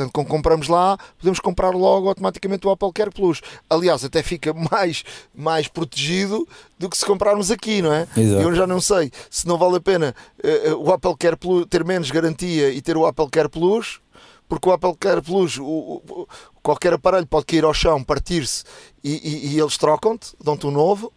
[0.00, 3.42] Portanto, quando compramos lá, podemos comprar logo automaticamente o Apple Care Plus.
[3.68, 8.06] Aliás, até fica mais, mais protegido do que se comprarmos aqui, não é?
[8.16, 8.42] Exato.
[8.42, 11.84] Eu já não sei se não vale a pena uh, o Apple Care Plus ter
[11.84, 14.00] menos garantia e ter o Apple Care Plus,
[14.48, 16.28] porque o Apple Care Plus, o, o,
[16.62, 18.64] qualquer aparelho pode cair ao chão, partir-se
[19.04, 21.12] e, e, e eles trocam-te, dão-te um novo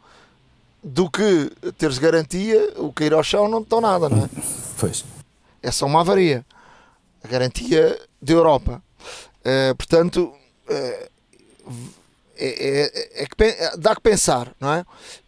[0.83, 4.29] do que teres garantia, o cair ao chão não te dão nada, não é?
[4.77, 5.05] Pois.
[5.61, 6.45] É só uma avaria.
[7.23, 8.83] A garantia da Europa.
[9.39, 10.33] Uh, portanto,
[10.69, 11.09] uh,
[12.35, 12.47] é,
[13.15, 14.85] é, é, que, dá que pensar, não é?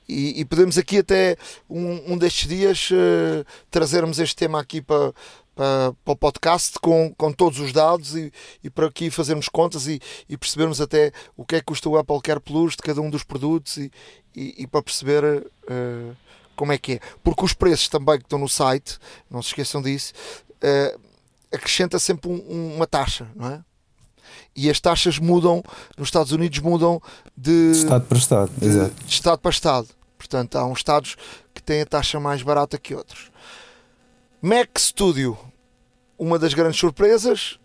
[0.08, 1.36] E, e podemos aqui até
[1.70, 5.14] um, um destes dias uh, trazermos este tema aqui para,
[5.56, 8.32] para, para, o podcast com, com todos os dados e,
[8.64, 11.98] e para aqui fazermos contas e, e, percebermos até o que é que custa o
[11.98, 13.92] Apple Care Plus de cada um dos produtos e,
[14.36, 15.24] e, e para perceber
[16.56, 17.00] como é que é.
[17.24, 18.98] Porque os preços também que estão no site,
[19.30, 20.14] não se esqueçam disso,
[20.56, 21.00] uh,
[21.52, 23.62] acrescenta sempre um, uma taxa, não é?
[24.56, 25.62] E as taxas mudam,
[25.98, 27.02] nos Estados Unidos mudam
[27.36, 28.94] de, Estado para Estado, de, exato.
[29.06, 29.88] de Estado para Estado.
[30.18, 31.16] Portanto, há uns Estados
[31.54, 33.32] que têm a taxa mais barata que outros.
[34.42, 35.38] Mac Studio,
[36.18, 37.60] uma das grandes surpresas.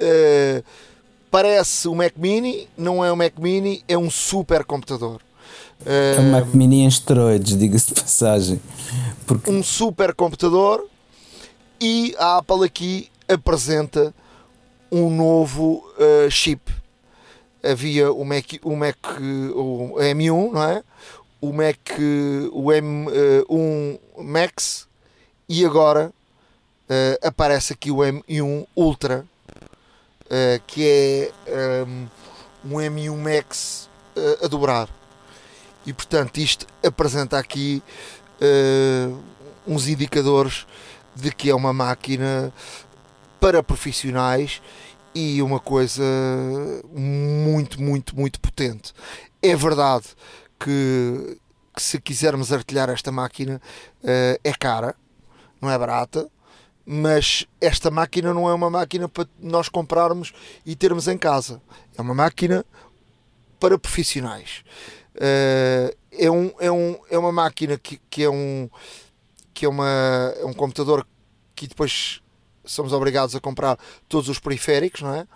[0.00, 0.62] Uh,
[1.30, 5.20] parece o Mac Mini, não é um Mac Mini, é um super computador.
[5.80, 8.60] Uh, é um Mac Mini em esteroides, diga-se de passagem.
[9.26, 9.50] Porque...
[9.50, 10.86] Um super computador
[11.80, 14.14] e a Apple aqui apresenta
[14.90, 16.72] um novo uh, chip.
[17.62, 18.96] Havia o Mac, o Mac
[19.54, 20.84] o M1, não é?
[21.40, 21.76] O Mac
[22.52, 24.86] o M1 Max
[25.48, 26.12] e agora
[26.88, 29.26] uh, aparece aqui o M1 Ultra,
[30.26, 32.08] uh, que é um,
[32.64, 33.90] um M1 Max
[34.42, 34.88] a dobrar.
[35.84, 37.82] E portanto isto apresenta aqui
[39.66, 40.66] uns indicadores
[41.16, 42.52] de que é uma máquina
[43.40, 44.60] para profissionais
[45.14, 46.04] e uma coisa
[46.92, 48.92] muito, muito, muito potente.
[49.42, 50.06] É verdade
[50.60, 51.38] que,
[51.74, 53.60] que se quisermos artilhar esta máquina
[54.02, 54.94] uh, é cara,
[55.60, 56.28] não é barata,
[56.84, 60.32] mas esta máquina não é uma máquina para nós comprarmos
[60.64, 61.60] e termos em casa.
[61.96, 62.64] É uma máquina
[63.58, 64.62] para profissionais.
[65.14, 68.68] Uh, é, um, é, um, é uma máquina que, que é um
[69.56, 69.88] que é, uma,
[70.38, 71.06] é um computador
[71.54, 72.20] que depois
[72.62, 75.26] somos obrigados a comprar todos os periféricos, não é?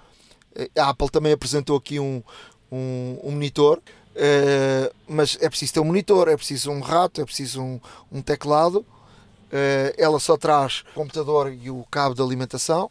[0.79, 2.23] A Apple também apresentou aqui um,
[2.71, 7.25] um, um monitor, uh, mas é preciso ter um monitor, é preciso um rato, é
[7.25, 7.81] preciso um,
[8.13, 8.81] um teclado.
[8.81, 12.91] Uh, ela só traz o computador e o cabo de alimentação.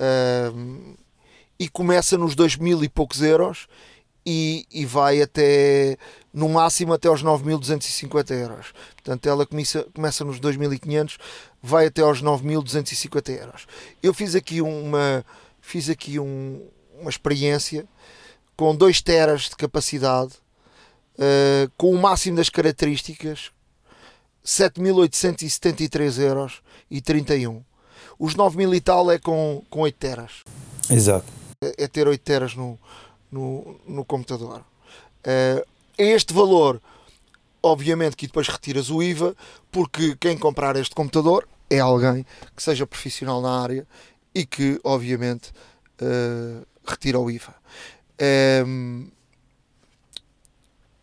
[0.00, 0.96] Uh,
[1.60, 3.68] e começa nos 2 mil e poucos euros
[4.30, 5.96] e, e vai até,
[6.38, 8.72] no máximo, até aos 9.250 euros.
[8.94, 11.18] Portanto, ela começa, começa nos 2.500,
[11.60, 13.66] vai até aos 9.250 euros.
[14.00, 15.26] Eu fiz aqui uma,
[15.60, 16.64] fiz aqui um,
[17.00, 17.84] uma experiência
[18.56, 20.34] com 2 teras de capacidade,
[21.18, 23.50] uh, com o máximo das características,
[24.46, 27.64] 7.873 euros e 31.
[28.16, 30.44] Os 9.000 e tal é com, com 8 teras.
[30.88, 31.26] Exato.
[31.64, 32.78] É, é ter 8 teras no,
[33.28, 34.64] no, no computador.
[35.26, 36.80] Uh, este valor,
[37.62, 39.34] obviamente que depois retiras o IVA,
[39.70, 42.24] porque quem comprar este computador é alguém
[42.56, 43.86] que seja profissional na área
[44.34, 45.50] e que, obviamente,
[46.00, 47.54] uh, retira o IVA.
[48.20, 49.06] Um, ehm,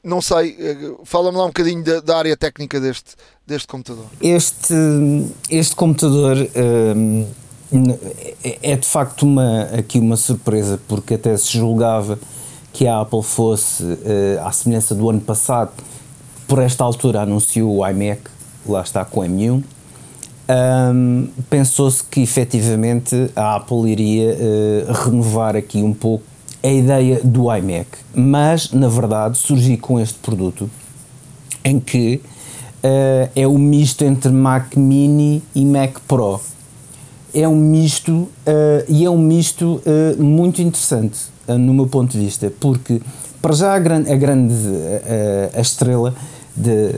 [0.04, 4.06] não sei, eh, fala-me lá um bocadinho da, da, área técnica deste, deste computador.
[4.22, 4.76] Este,
[5.50, 7.28] este computador um,
[7.74, 7.92] ehm,
[8.44, 12.20] é, é de facto uma, aqui uma surpresa, porque até se julgava
[12.76, 15.72] que a Apple fosse, uh, à semelhança do ano passado,
[16.46, 18.24] por esta altura anunciou o iMac,
[18.68, 19.64] lá está com o M1,
[20.94, 26.26] um, pensou-se que efetivamente a Apple iria uh, renovar aqui um pouco
[26.62, 30.70] a ideia do iMac, mas na verdade surgi com este produto
[31.64, 32.22] em que
[32.84, 36.42] uh, é o misto entre Mac Mini e Mac Pro.
[37.34, 38.30] É um misto uh,
[38.90, 39.82] e é um misto
[40.20, 43.02] muito interessante no meu ponto de vista, porque
[43.42, 44.56] para já a grande, a, grande,
[45.54, 46.14] a, a estrela
[46.56, 46.92] de,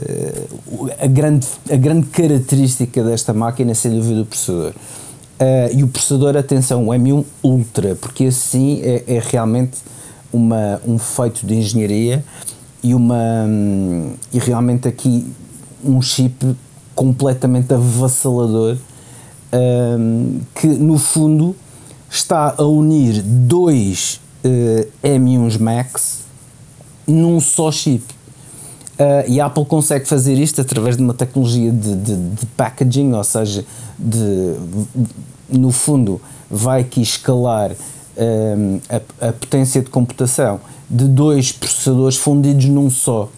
[1.00, 4.72] a, grande, a grande característica desta máquina é sem dúvida o processador.
[5.40, 9.78] Uh, e o processador, atenção, o M1 Ultra, porque assim é, é realmente
[10.32, 12.24] uma, um feito de engenharia
[12.82, 15.26] e, uma, um, e realmente aqui
[15.84, 16.56] um chip
[16.94, 18.76] completamente avassalador
[19.52, 21.54] um, que no fundo
[22.10, 26.20] está a unir dois uh, M1s Max
[27.06, 28.04] num só chip.
[28.98, 33.12] Uh, e a Apple consegue fazer isto através de uma tecnologia de, de, de packaging,
[33.12, 33.64] ou seja,
[33.96, 34.54] de,
[35.48, 36.20] no fundo,
[36.50, 37.70] vai aqui escalar
[38.16, 43.30] um, a, a, potência de computação de dois processadores fundidos num só,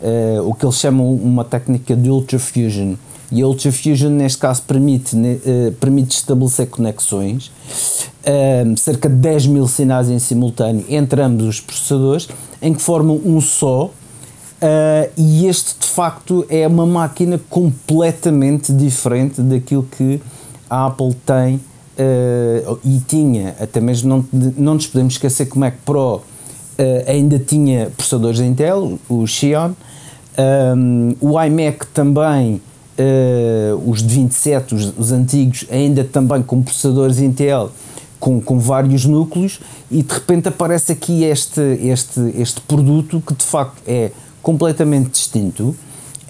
[0.00, 2.94] uh, o que eles chamam uma técnica de Ultra Fusion.
[3.30, 9.46] E a Ultra Fusion, neste caso, permite, uh, permite estabelecer conexões, uh, cerca de 10
[9.46, 12.28] mil sinais em simultâneo entre ambos os processadores,
[12.60, 13.90] em que formam um só,
[14.60, 20.20] Uh, e este de facto é uma máquina completamente diferente daquilo que
[20.68, 25.58] a Apple tem uh, e tinha, até mesmo não, não nos podemos esquecer que o
[25.58, 26.22] Mac Pro uh,
[27.06, 29.72] ainda tinha processadores da Intel, o Xeon,
[30.76, 32.60] um, o iMac também,
[33.84, 37.70] os de 27, os, os, antigos, ainda também com processadores Intel
[38.18, 39.60] com, com vários núcleos
[39.90, 45.74] e de repente aparece aqui este, este, este produto que de facto é completamente distinto,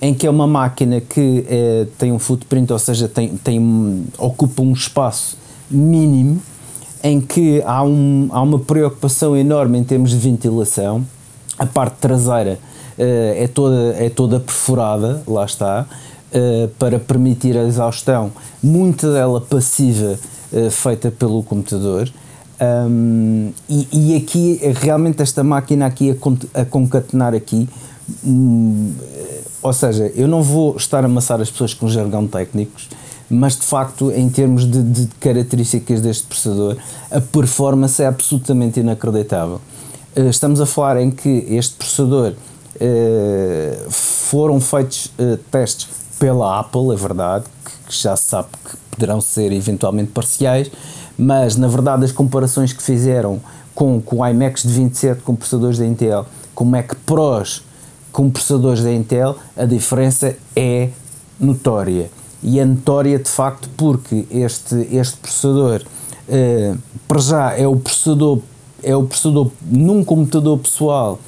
[0.01, 4.63] em que é uma máquina que é, tem um footprint, ou seja, tem, tem, ocupa
[4.63, 5.37] um espaço
[5.71, 6.41] mínimo,
[7.03, 11.05] em que há, um, há uma preocupação enorme em termos de ventilação.
[11.59, 12.59] A parte traseira
[12.99, 16.20] uh, é, toda, é toda perforada, lá está, uh,
[16.79, 18.31] para permitir a exaustão,
[18.63, 20.19] muita dela passiva,
[20.53, 22.09] uh, feita pelo computador.
[22.61, 26.17] Um, e, e, aqui, realmente, esta máquina aqui
[26.55, 27.69] a, concatenar aqui
[28.25, 28.95] Hum,
[29.63, 32.89] ou seja, eu não vou estar a amassar as pessoas com jargão técnicos,
[33.29, 36.77] mas de facto, em termos de, de características deste processador,
[37.11, 39.61] a performance é absolutamente inacreditável.
[40.17, 42.35] Eh, estamos a falar em que este processador
[42.81, 45.89] eh, foram feitos eh, testes
[46.21, 50.71] pela Apple, é verdade, que já se sabe que poderão ser eventualmente parciais,
[51.19, 53.41] mas na verdade as comparações que fizeram
[53.75, 57.65] com, com iMacs de 27 com processadores da Intel, com Mac Pros
[58.13, 60.91] com processadores da Intel, a diferença é
[61.39, 62.11] notória.
[62.43, 65.83] E é notória de facto porque este, este processador,
[66.29, 68.41] uh, para já, é o processador,
[68.83, 71.19] é o processador num computador pessoal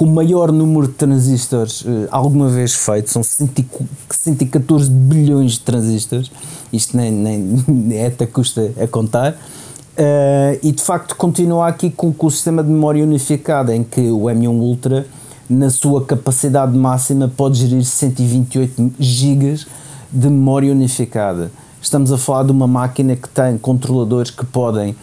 [0.00, 6.32] com o maior número de transistores uh, alguma vez feito, são 114 bilhões de transistores,
[6.72, 9.32] isto nem, nem é até custa a contar.
[9.32, 14.00] Uh, e de facto continua aqui com, com o sistema de memória unificada em que
[14.10, 15.06] o M1 Ultra
[15.50, 19.66] na sua capacidade máxima pode gerir 128 GB
[20.10, 21.52] de memória unificada.
[21.82, 24.96] Estamos a falar de uma máquina que tem controladores que podem uh,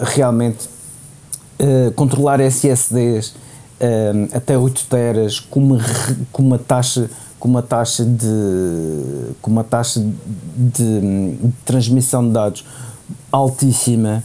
[0.00, 0.68] realmente
[1.94, 3.34] controlar SSDs
[3.80, 5.78] uh, eh, até 8 teras com uma,
[6.32, 10.00] com uma taxa com uma taxa de com uma taxa
[10.56, 12.64] de, de transmissão de dados
[13.32, 14.22] altíssima.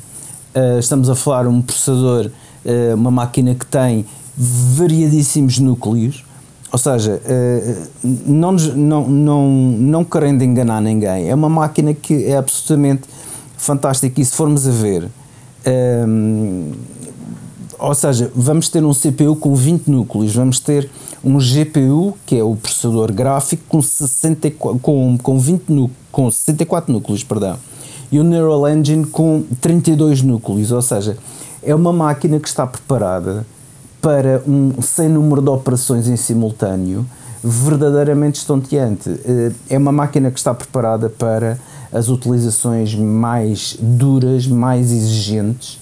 [0.54, 2.30] Uh, estamos a falar um processador,
[2.66, 4.06] uh, uma máquina que tem
[4.38, 6.26] variadíssimos núcleos,
[6.72, 12.38] ou seja, uh, não, não, não, não querendo enganar ninguém, é uma máquina que é
[12.38, 13.04] absolutamente
[13.58, 14.20] fantástica.
[14.20, 15.10] E se formos a ver,
[17.80, 20.90] ou seja, vamos ter um CPU com 20 núcleos, vamos ter
[21.24, 27.24] um GPU, que é o processador gráfico, com, 64, com, com, 20 com 64 núcleos,
[27.24, 27.58] perdão,
[28.12, 31.18] e o Neural Engine com 32 núcleos, ou seja,
[31.64, 33.46] é uma máquina que está preparada
[34.02, 37.06] para um sem número de operações em simultâneo
[37.44, 39.10] verdadeiramente estonteante.
[39.24, 41.60] Eh, é uma máquina que está preparada para
[41.94, 45.80] as utilizações mais duras, mais exigentes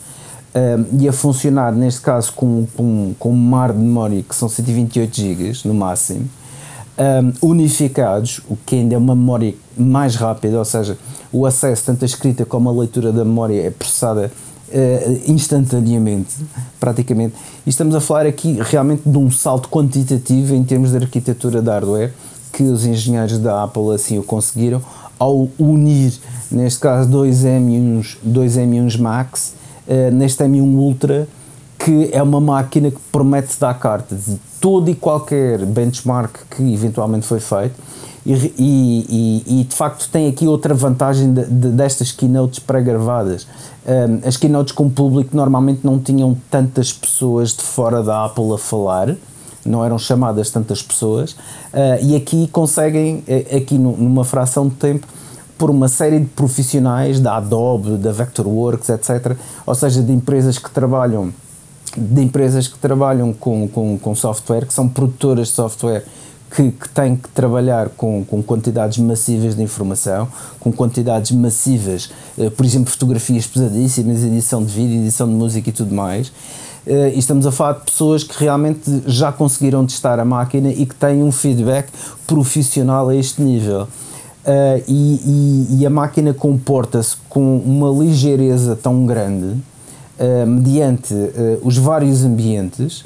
[1.00, 5.16] e a funcionar, neste caso, com, com, com um mar de memória que são 128
[5.16, 6.30] GB no máximo,
[6.98, 10.98] um, unificados, o que ainda é uma memória mais rápida, ou seja,
[11.32, 14.32] o acesso, tanto a escrita como a leitura da memória, é processada
[14.70, 16.36] uh, instantaneamente,
[16.80, 17.34] praticamente.
[17.66, 21.70] E estamos a falar aqui realmente de um salto quantitativo em termos de arquitetura de
[21.70, 22.14] hardware,
[22.52, 24.80] que os engenheiros da Apple assim o conseguiram,
[25.18, 26.14] ao unir,
[26.52, 29.54] neste caso, dois M1s, dois M1s Max
[30.12, 31.28] neste M1 Ultra,
[31.78, 37.26] que é uma máquina que promete dar carta de todo e qualquer benchmark que eventualmente
[37.26, 37.76] foi feito.
[38.26, 43.46] E, e, e, de facto tem aqui outra vantagem de, de, destas keynotes pré-gravadas.
[43.86, 48.58] Um, as keynotes com público normalmente não tinham tantas pessoas de fora da Apple a
[48.58, 49.14] falar,
[49.66, 55.06] não eram chamadas tantas pessoas, uh, e aqui conseguem, eh, aqui numa fração de tempo,
[55.64, 59.38] por uma série de profissionais da Adobe, da Vectorworks, etc.
[59.66, 61.32] Ou seja, de empresas que trabalham
[61.96, 66.04] de empresas que trabalham com, com, com software, que são produtoras de software
[66.54, 70.28] que, que têm que trabalhar com, com quantidades massivas de informação,
[70.60, 75.72] com quantidades massivas, eh, por exemplo, fotografias pesadíssimas, edição de vídeo, edição de música e
[75.72, 76.30] tudo mais.
[76.86, 80.86] Eh, e estamos a falar de pessoas que realmente já conseguiram testar a máquina e
[80.86, 81.88] que têm um feedback
[82.28, 83.88] profissional a este nível.
[84.44, 91.60] Uh, e, e, e, a máquina comporta-se com uma ligeireza tão grande, uh, mediante uh,
[91.64, 93.06] os vários ambientes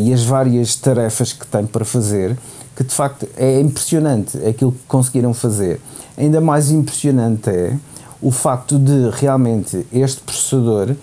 [0.00, 2.38] e as várias tarefas que tem para fazer,
[2.74, 5.78] que de facto é impressionante aquilo que conseguiram fazer.
[6.16, 7.76] Ainda mais impressionante é
[8.22, 10.96] o facto de realmente este processador,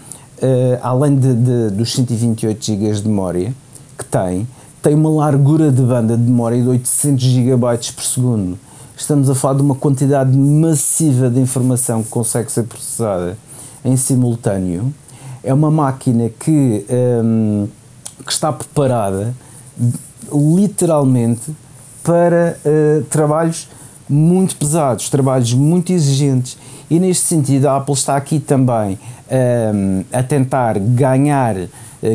[0.82, 3.54] além de, de, dos 128 GB de memória
[3.96, 4.48] que tem,
[4.82, 7.62] tem uma largura de banda de memória de 800 GB
[7.96, 8.58] por segundo
[8.98, 13.38] estamos a falar de uma quantidade massiva de informação que consegue ser processada
[13.84, 14.94] em simultâneo.
[15.44, 16.86] É uma máquina que,
[17.24, 17.68] um,
[18.26, 19.34] que está preparada
[20.32, 21.56] literalmente
[22.04, 23.68] para uh, trabalhos
[24.08, 26.58] muito pesados, trabalhos muito exigentes.
[26.90, 28.98] E neste sentido, a Apple está aqui também
[29.74, 31.70] um, a tentar ganhar uh,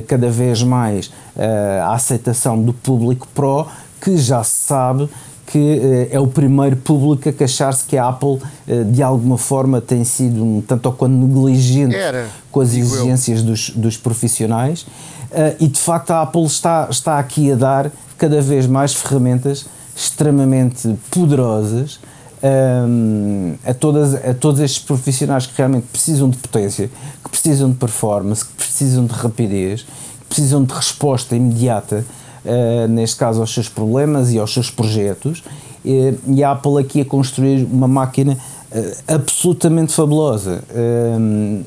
[0.06, 3.66] cada vez mais uh, a aceitação do público Pro,
[4.00, 5.08] que já se sabe
[5.50, 9.80] que uh, é o primeiro público a queixar-se que a Apple, uh, de alguma forma,
[9.80, 14.82] tem sido um tanto ou quanto negligente Era, com as exigências dos, dos, profissionais.
[14.82, 19.66] Uh, e de facto, a Apple está, está aqui a dar cada vez mais ferramentas
[19.96, 21.98] extremamente poderosas
[22.42, 26.90] um, a, todas, a todos estes profissionais que realmente precisam de potência,
[27.22, 32.04] que precisam de performance, que precisam de rapidez, que precisam de resposta imediata
[32.44, 35.42] uh, neste caso aos seus problemas e aos seus projetos,
[35.85, 38.37] e, e a Apple aqui a construir uma máquina
[38.72, 40.62] uh, absolutamente fabulosa.
[40.70, 41.64] Uh,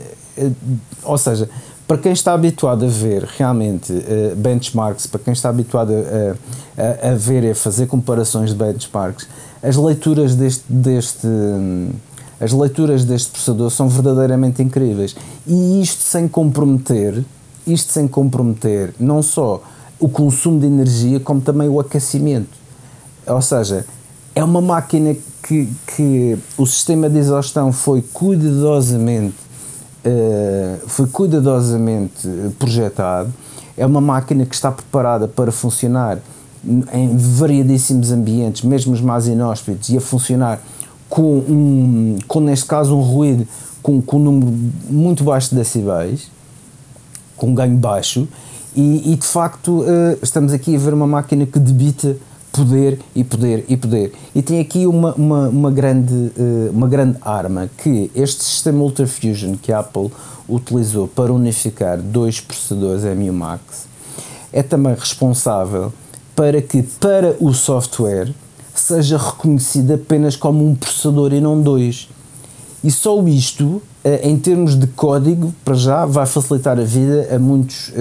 [1.03, 1.49] ou seja,
[1.87, 3.93] para quem está habituado a ver realmente
[4.37, 9.27] benchmarks, para quem está habituado a, a, a, ver e a fazer comparações de benchmarks,
[9.61, 11.27] as leituras deste, deste
[12.39, 15.15] as leituras deste processador são verdadeiramente incríveis
[15.47, 17.23] e isto sem comprometer
[17.65, 19.61] isto sem comprometer não só
[20.03, 22.49] o consumo de energia como também o aquecimento.
[23.25, 23.85] Ou seja,
[24.35, 29.37] é uma máquina que, que o sistema de exaustão foi cuidadosamente,
[30.05, 32.27] uh, foi cuidadosamente
[32.59, 33.33] projetado.
[33.77, 36.19] É uma máquina que está preparada para funcionar
[36.93, 40.61] em variadíssimos ambientes, mesmo os mais inóspitos, e a funcionar
[41.09, 43.47] com, um, com neste caso, um ruído
[43.81, 44.53] com, com um número
[44.89, 46.29] muito baixo de decibéis,
[47.37, 48.27] com um ganho baixo,
[48.75, 52.17] e, e de facto uh, estamos aqui a ver uma máquina que debita
[52.51, 54.13] poder e poder e poder.
[54.33, 59.07] E tem aqui uma, uma, uma, grande, uh, uma grande arma que este sistema Ultra
[59.07, 60.11] Fusion que a Apple
[60.47, 63.87] utilizou para unificar dois processadores M1 Max
[64.51, 65.91] é também responsável
[66.35, 68.31] para que para o software
[68.73, 72.09] seja reconhecido apenas como um processador e não dois.
[72.83, 73.81] E só isto,
[74.23, 77.91] em termos de código, para já, vai facilitar a vida a muitos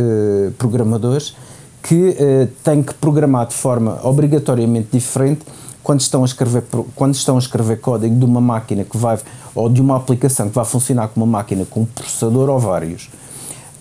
[0.59, 1.34] programadores
[1.82, 2.16] que
[2.64, 5.42] têm que programar de forma obrigatoriamente diferente
[5.82, 9.18] quando estão a escrever quando estão a escrever código de uma máquina que vai
[9.55, 13.11] ou de uma aplicação que vai funcionar com uma máquina com um processador ou vários.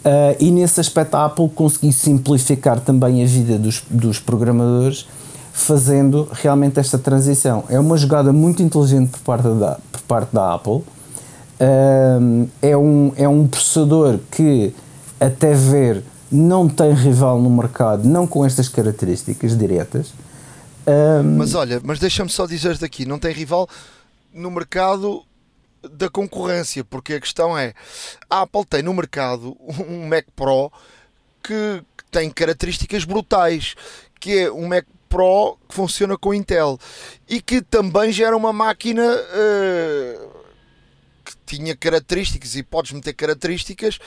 [0.03, 5.07] Uh, e nesse aspecto a Apple conseguiu simplificar também a vida dos, dos programadores
[5.53, 7.65] fazendo realmente esta transição.
[7.69, 10.81] É uma jogada muito inteligente por parte da, por parte da Apple
[11.61, 14.73] uh, é, um, é um processador que
[15.19, 20.13] até ver não tem rival no mercado não com estas características diretas.
[20.87, 21.37] Um...
[21.37, 23.69] Mas olha, mas deixa-me só dizer daqui, não tem rival
[24.33, 25.23] no mercado
[25.91, 27.73] da concorrência, porque a questão é,
[28.29, 29.55] a Apple tem no mercado
[29.87, 30.71] um Mac Pro
[31.43, 33.75] que tem características brutais,
[34.19, 36.79] que é um Mac Pro que funciona com Intel
[37.27, 40.40] e que também gera uma máquina uh,
[41.57, 43.99] tinha características e podes meter características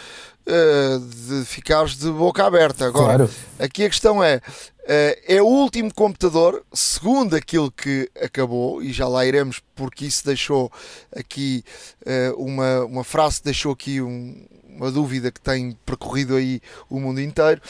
[0.46, 2.86] uh, de ficares de boca aberta.
[2.86, 3.30] Agora, claro.
[3.58, 4.40] aqui a questão é
[4.84, 10.26] Uh, é o último computador, segundo aquilo que acabou, e já lá iremos, porque isso
[10.26, 10.70] deixou
[11.16, 11.64] aqui
[12.02, 17.18] uh, uma, uma frase, deixou aqui um, uma dúvida que tem percorrido aí o mundo
[17.18, 17.62] inteiro.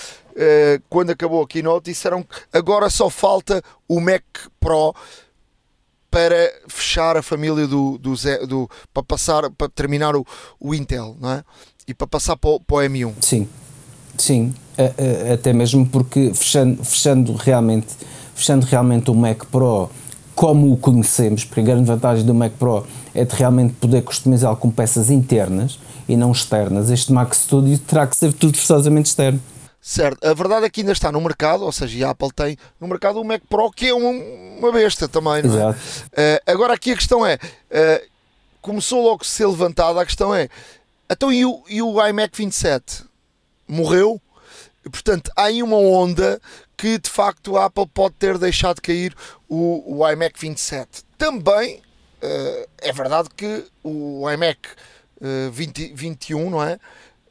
[0.90, 4.24] Quando acabou a keynote, disseram que agora só falta o Mac
[4.58, 4.92] Pro
[6.14, 8.14] para fechar a família do, do,
[8.46, 10.24] do para passar, para terminar o,
[10.60, 11.42] o Intel, não é?
[11.88, 13.12] E para passar para o, para o M1.
[13.20, 13.48] Sim.
[14.16, 14.54] Sim,
[15.32, 17.88] até mesmo porque fechando, fechando, realmente,
[18.32, 19.90] fechando realmente o Mac Pro
[20.36, 24.56] como o conhecemos, porque a grande vantagem do Mac Pro é de realmente poder customizá-lo
[24.56, 26.90] com peças internas e não externas.
[26.90, 29.40] Este Mac Studio terá que ser tudo forçosamente externo.
[29.86, 32.88] Certo, a verdade é que ainda está no mercado, ou seja, a Apple tem no
[32.88, 35.56] mercado o Mac Pro que é uma, uma besta também, não é?
[35.56, 35.78] Exato.
[36.06, 38.08] Uh, agora aqui a questão é, uh,
[38.62, 40.48] começou logo a ser levantada, a questão é,
[41.10, 43.04] então e o, e o iMac 27?
[43.66, 44.20] morreu.
[44.84, 46.40] Portanto, há aí uma onda
[46.76, 49.14] que de facto a Apple pode ter deixado cair
[49.48, 51.04] o, o iMac 27.
[51.16, 51.76] Também
[52.22, 54.60] uh, é verdade que o iMac
[55.20, 56.78] uh, 20, 21, não é?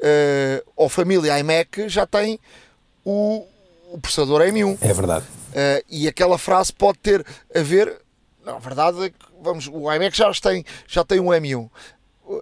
[0.04, 2.38] Uh, ou família iMac já tem
[3.06, 3.46] o,
[3.92, 4.78] o processador M1.
[4.82, 5.26] É verdade.
[5.26, 7.26] Uh, e aquela frase pode ter
[7.56, 8.02] a ver.
[8.46, 11.70] Não, a verdade é que vamos, o iMac já tem, já tem um M1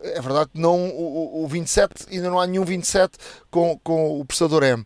[0.04, 3.18] é verdade que não, o, o 27, ainda não há nenhum 27
[3.50, 4.86] com, com o processador M.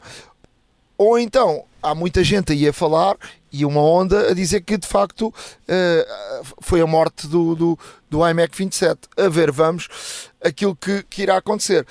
[0.97, 3.17] Ou então, há muita gente aí a falar
[3.51, 8.27] e uma onda a dizer que de facto uh, foi a morte do, do, do
[8.27, 9.01] iMac 27.
[9.17, 11.85] A ver, vamos, aquilo que, que irá acontecer.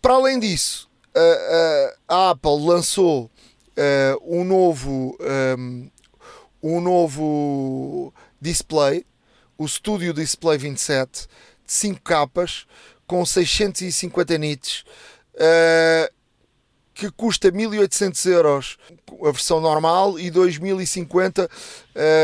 [0.00, 3.30] Para além disso, uh, uh, a Apple lançou
[4.22, 5.18] um novo
[5.58, 5.90] um,
[6.62, 9.04] um novo display,
[9.58, 11.28] o Studio Display 27
[11.66, 12.66] de 5 capas
[13.06, 14.84] com 650 nits
[15.34, 16.12] uh,
[16.92, 18.78] que custa 1800 euros
[19.22, 21.48] a versão normal e 2050 uh,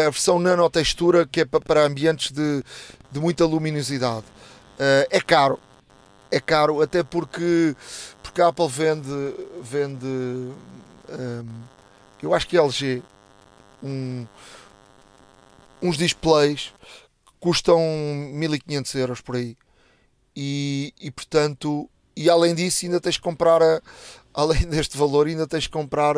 [0.07, 2.63] a versão nanotextura que é para ambientes de,
[3.11, 4.27] de muita luminosidade.
[4.75, 5.59] Uh, é caro,
[6.33, 7.77] é caro até porque,
[8.23, 11.47] porque a Apple vende, vende um,
[12.23, 13.03] eu acho que LG
[13.83, 14.27] um,
[15.83, 16.73] uns displays
[17.39, 17.79] custam
[18.33, 19.59] 1500 euros por aí.
[20.35, 23.83] E, e portanto, e além disso, ainda tens que comprar, a,
[24.33, 26.17] além deste valor, ainda tens que comprar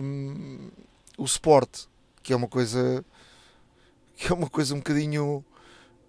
[0.00, 0.70] um,
[1.18, 1.88] o suporte,
[2.22, 3.04] que é uma coisa
[4.16, 5.44] que é uma coisa um bocadinho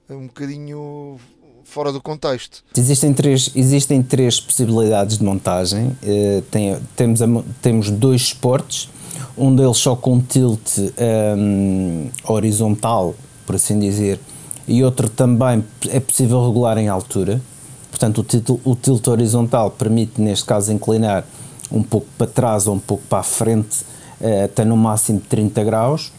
[0.07, 1.19] um bocadinho
[1.63, 2.63] fora do contexto.
[2.77, 5.87] Existem três, existem três possibilidades de montagem.
[6.03, 7.27] Uh, tem, temos, a,
[7.61, 8.89] temos dois suportes,
[9.37, 10.77] um deles só com tilt
[11.37, 14.19] um, horizontal por assim dizer,
[14.67, 17.41] e outro também é possível regular em altura.
[17.89, 21.25] Portanto, o, tilt, o tilt horizontal permite, neste caso, inclinar
[21.71, 23.81] um pouco para trás ou um pouco para a frente,
[24.21, 26.11] uh, até no máximo de 30 graus.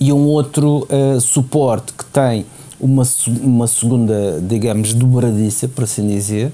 [0.00, 2.44] E um outro uh, suporte que tem
[2.82, 3.04] uma,
[3.42, 6.48] uma segunda, digamos, dobradiça, por assim dizer,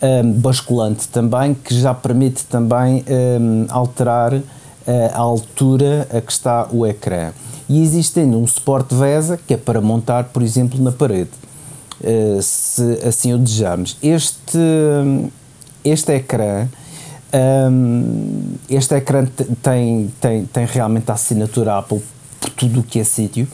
[0.00, 4.42] um, eh, basculante também, que já permite também um, alterar uh,
[5.12, 7.32] a altura a que está o ecrã
[7.68, 11.30] e existe ainda um suporte VESA que é para montar, por exemplo, na parede,
[12.00, 13.96] uh, se assim o desejarmos.
[14.02, 14.58] Este,
[15.84, 16.66] este ecrã,
[17.70, 19.26] um, este ecrã
[19.62, 22.02] tem, tem, tem realmente a assinatura Apple
[22.40, 23.46] por tudo o que é sítio,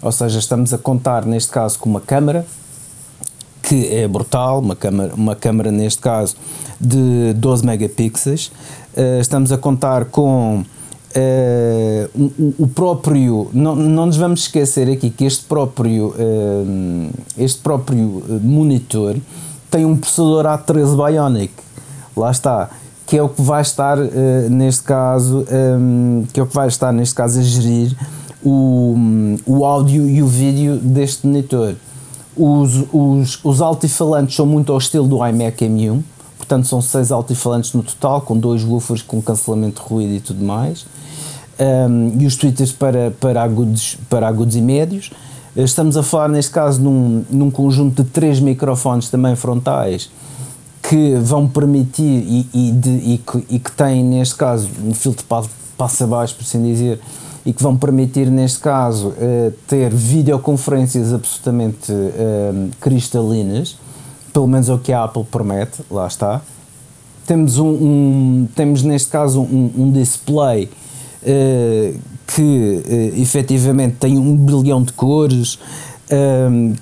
[0.00, 2.44] ou seja, estamos a contar neste caso com uma câmera
[3.68, 6.36] que é brutal, uma câmera, uma câmera neste caso
[6.80, 8.50] de 12 megapixels,
[8.96, 10.64] uh, estamos a contar com
[11.16, 17.60] Uh, o, o, próprio não, não nos vamos esquecer aqui que este próprio uh, este
[17.60, 19.16] próprio monitor
[19.70, 21.54] tem um processador A13 Bionic.
[22.14, 22.68] Lá está
[23.06, 23.96] que é o que vai estar
[24.50, 27.96] neste caso um, que é o que vai estar neste caso a gerir
[28.48, 31.74] o, o áudio e o vídeo deste monitor
[32.36, 36.00] os, os, os altifalantes são muito ao estilo do iMac M1
[36.36, 40.44] portanto são seis altifalantes no total com dois woofers com cancelamento de ruído e tudo
[40.44, 40.86] mais
[41.58, 45.10] um, e os tweeters para, para, agudos, para agudos e médios.
[45.56, 50.08] Estamos a falar, neste caso, num, num conjunto de três microfones também frontais
[50.80, 55.26] que vão permitir e, e, de, e, que, e que têm, neste caso, um filtro
[55.76, 57.00] passa abaixo, por assim dizer,
[57.48, 63.74] e que vão permitir, neste caso, uh, ter videoconferências absolutamente uh, cristalinas,
[64.34, 66.42] pelo menos é o que a Apple promete, lá está.
[67.26, 70.68] Temos, um, um temos neste caso, um, um display
[71.22, 72.82] uh, que
[73.16, 75.58] efetivamente tem um bilhão de cores,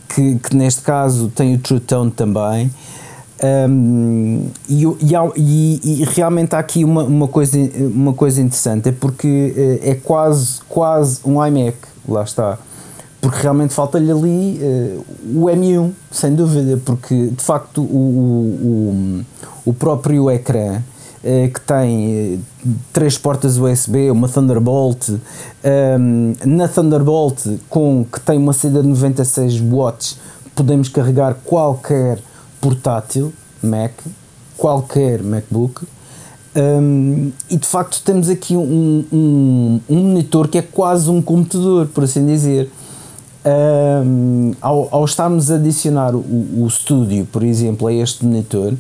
[0.09, 2.69] que, que, neste caso tem o True Tone também.
[3.43, 7.59] Um, e, e, e, realmente há aqui uma, uma, coisa,
[7.95, 11.77] uma coisa interessante, é porque uh, é quase, quase um iMac,
[12.09, 12.59] lá está.
[13.21, 19.25] Porque realmente falta-lhe ali uh, o M1, sem dúvida, porque de facto o, o,
[19.67, 20.83] o, o próprio ecrã
[21.29, 25.09] eh, que tem eh, três portas USB, uma Thunderbolt,
[25.99, 30.21] um, na Thunderbolt com que tem uma saída de 96 watts,
[30.55, 32.21] podemos carregar qualquer
[32.61, 33.33] portátil
[33.63, 33.93] Mac,
[34.57, 35.87] qualquer MacBook.
[36.57, 41.87] Um, e de facto temos aqui um, um, um, monitor que é quase um computador,
[41.89, 42.71] por assim dizer.
[43.45, 48.75] Um, ao, ao estarmos a adicionar o, o estúdio, por exemplo, a este monitor,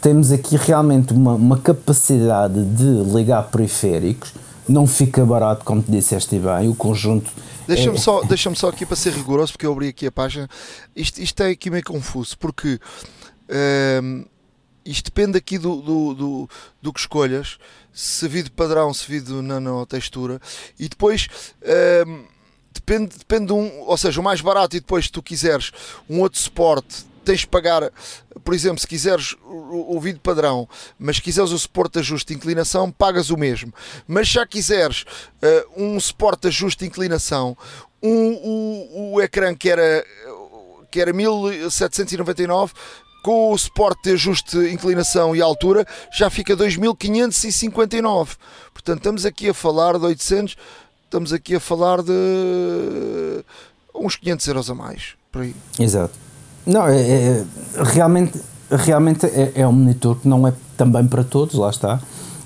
[0.00, 4.32] temos aqui realmente uma, uma capacidade de ligar periféricos,
[4.68, 7.30] não fica barato, como te disseste bem, o conjunto.
[7.66, 8.00] Deixa-me é...
[8.00, 10.48] só, deixa só aqui para ser rigoroso, porque eu abri aqui a página.
[10.94, 12.78] Isto, isto é aqui meio confuso, porque
[14.02, 14.24] um,
[14.84, 17.58] isto depende aqui do, do, do, do, que escolhas,
[17.92, 20.40] se vídeo padrão, se vídeo nanotextura,
[20.78, 21.28] e depois.
[22.06, 22.24] Um,
[22.72, 25.72] depende, depende de um, ou seja, o mais barato e depois se tu quiseres
[26.08, 27.92] um outro suporte tens de pagar,
[28.44, 32.32] por exemplo, se quiseres o, o vídeo padrão, mas se quiseres o suporte de ajuste
[32.32, 33.74] de inclinação, pagas o mesmo.
[34.06, 37.58] Mas já quiseres uh, um suporte de ajuste de inclinação,
[38.00, 40.06] um, o, o ecrã que era,
[40.88, 42.72] que era 1799,
[43.26, 48.36] com o suporte de ajuste inclinação e altura, já fica 2559.
[48.72, 50.56] Portanto, estamos aqui a falar de 800,
[51.06, 52.12] estamos aqui a falar de
[53.92, 55.14] uns 500 euros a mais.
[55.32, 55.56] Por aí.
[55.76, 56.14] Exato.
[56.64, 57.44] Não, é, é,
[57.82, 62.00] realmente, realmente é, é, um monitor que não é também para todos, lá está.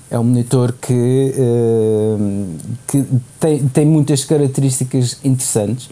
[0.09, 2.57] É um monitor que, uh,
[2.87, 3.05] que
[3.39, 5.91] tem, tem muitas características interessantes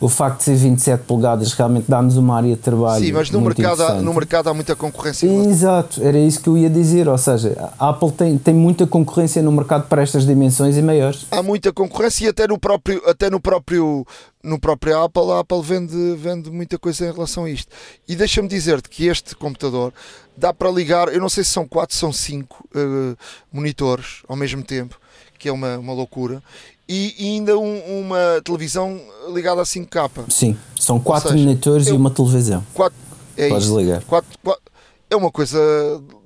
[0.00, 3.04] o facto de ser 27 polegadas realmente dá-nos uma área de trabalho.
[3.04, 5.26] Sim, mas no mercado, há, no mercado há muita concorrência.
[5.26, 7.06] Exato, era isso que eu ia dizer.
[7.06, 11.26] Ou seja, a Apple tem, tem muita concorrência no mercado para estas dimensões e maiores.
[11.30, 14.06] Há muita concorrência e até no próprio, até no próprio,
[14.42, 17.70] no próprio Apple, a Apple vende, vende muita coisa em relação a isto.
[18.08, 19.92] E deixa-me dizer-te que este computador
[20.34, 23.16] dá para ligar, eu não sei se são 4, são 5 uh,
[23.52, 24.98] monitores ao mesmo tempo,
[25.38, 26.42] que é uma, uma loucura
[26.90, 29.00] e, e ainda um, uma televisão
[29.32, 30.28] ligada a 5K.
[30.28, 32.66] Sim, são quatro seja, monitores eu, e uma televisão.
[32.74, 32.98] Quatro,
[33.36, 34.02] é Podes isto, ligar.
[34.02, 34.62] Quatro, quatro,
[35.08, 35.56] é uma coisa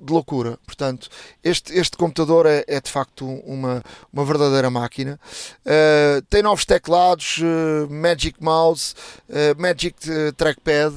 [0.01, 0.57] de loucura.
[0.65, 1.07] Portanto,
[1.43, 5.19] este, este computador é, é de facto uma, uma verdadeira máquina.
[5.63, 8.95] Uh, tem novos teclados, uh, Magic Mouse,
[9.29, 9.95] uh, Magic
[10.35, 10.95] Trackpad.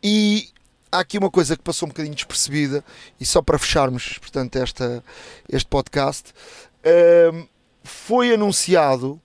[0.00, 0.48] e
[0.92, 2.84] há aqui uma coisa que passou um bocadinho despercebida,
[3.20, 5.02] e só para fecharmos portanto, esta,
[5.48, 6.32] este podcast
[7.82, 9.20] foi anunciado,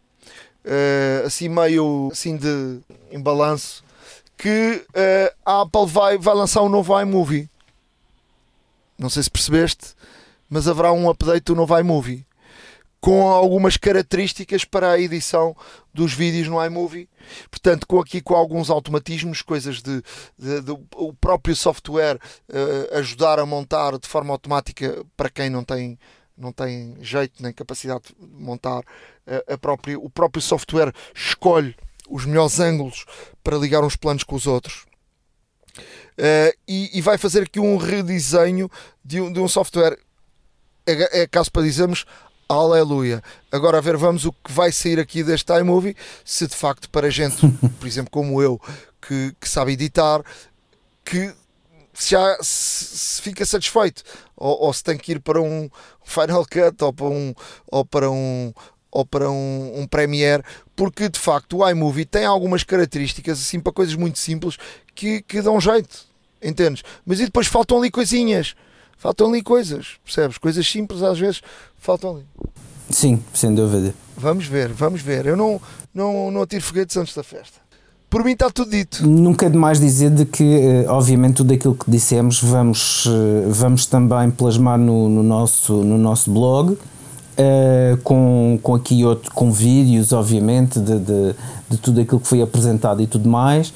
[0.66, 2.80] uh, assim meio assim de
[3.12, 3.84] em balanço,
[4.38, 7.50] que uh, a Apple vai, vai lançar um novo iMovie.
[8.98, 9.94] Não sei se percebeste,
[10.50, 12.26] mas haverá um update do novo iMovie
[13.06, 15.56] com algumas características para a edição
[15.94, 17.08] dos vídeos no iMovie.
[17.52, 20.02] Portanto, com aqui com alguns automatismos, coisas de,
[20.36, 22.16] de, de o próprio software
[22.50, 26.00] uh, ajudar a montar de forma automática para quem não tem
[26.38, 28.84] não tem jeito nem capacidade de montar
[29.26, 31.76] a, a própria, o próprio software escolhe
[32.10, 33.06] os melhores ângulos
[33.44, 34.86] para ligar uns planos com os outros.
[36.18, 38.70] Uh, e, e, vai fazer aqui um redesenho
[39.04, 39.98] de um, de um software.
[40.88, 42.06] É, é caso para dizermos
[42.48, 43.22] aleluia.
[43.52, 45.96] Agora a ver, vamos o que vai sair aqui deste iMovie.
[46.24, 47.38] Se de facto para gente,
[47.80, 48.62] por exemplo, como eu,
[49.02, 50.24] que, que sabe editar,
[51.04, 51.34] que
[51.94, 54.04] se já se, se fica satisfeito
[54.36, 55.70] ou, ou, se tem que ir para um
[56.06, 57.34] Final Cut ou para um
[57.68, 58.54] ou para um
[58.92, 60.42] ou para um, um Premiere,
[60.74, 64.58] porque de facto o iMovie tem algumas características assim para coisas muito simples
[64.96, 66.06] que, que dão jeito,
[66.42, 66.82] entendes?
[67.06, 68.56] Mas e depois faltam ali coisinhas,
[68.98, 70.38] faltam ali coisas, percebes?
[70.38, 71.42] Coisas simples às vezes
[71.78, 72.26] faltam ali.
[72.90, 73.94] Sim, sem dúvida.
[74.16, 75.26] Vamos ver, vamos ver.
[75.26, 75.62] Eu não,
[75.94, 77.60] não, não atiro foguetes antes da festa.
[78.16, 79.06] Por mim está tudo dito.
[79.06, 83.86] Nunca é demais dizer de que, eh, obviamente, tudo aquilo que dissemos vamos, eh, vamos
[83.88, 86.78] também plasmar no, no nosso, no nosso blog.
[87.38, 91.36] Uh, com, com aqui outro, com vídeos, obviamente, de, de,
[91.70, 93.74] de, tudo aquilo que foi apresentado e tudo mais,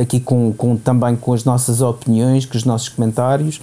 [0.00, 3.58] aqui com, com, também com as nossas opiniões, com os nossos comentários.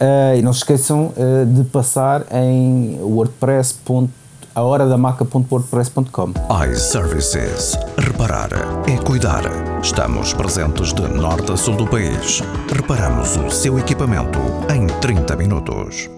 [0.00, 4.25] Uh, e não se esqueçam uh, de passar em wordpress.com
[4.56, 6.32] a hora da maca.wordpress.com.
[6.72, 7.76] iServices.
[7.98, 8.48] Reparar
[8.88, 9.42] é cuidar.
[9.82, 12.40] Estamos presentes de norte a sul do país.
[12.74, 14.38] Reparamos o seu equipamento
[14.74, 16.08] em 30 minutos.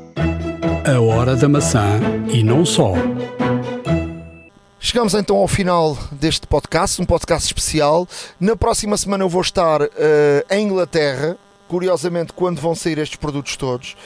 [0.86, 1.98] A hora da maçã
[2.32, 2.92] e não só.
[4.78, 8.06] Chegamos então ao final deste podcast, um podcast especial.
[8.38, 9.88] Na próxima semana eu vou estar uh,
[10.48, 11.36] em Inglaterra,
[11.66, 13.96] curiosamente, quando vão sair estes produtos todos.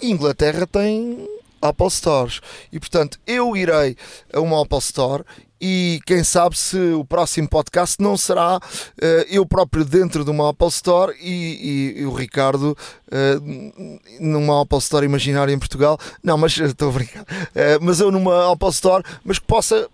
[0.00, 1.28] Inglaterra tem
[1.60, 2.40] Apple Stores.
[2.72, 3.96] E portanto, eu irei
[4.32, 5.24] a uma Apple Store
[5.60, 8.60] e quem sabe se o próximo podcast não será uh,
[9.28, 12.76] eu próprio dentro de uma Apple Store e, e, e o Ricardo
[13.08, 15.98] uh, numa Apple Store imaginária em Portugal.
[16.22, 17.22] Não, mas estou a brincar.
[17.22, 19.86] Uh, mas eu numa Apple Store, mas que possa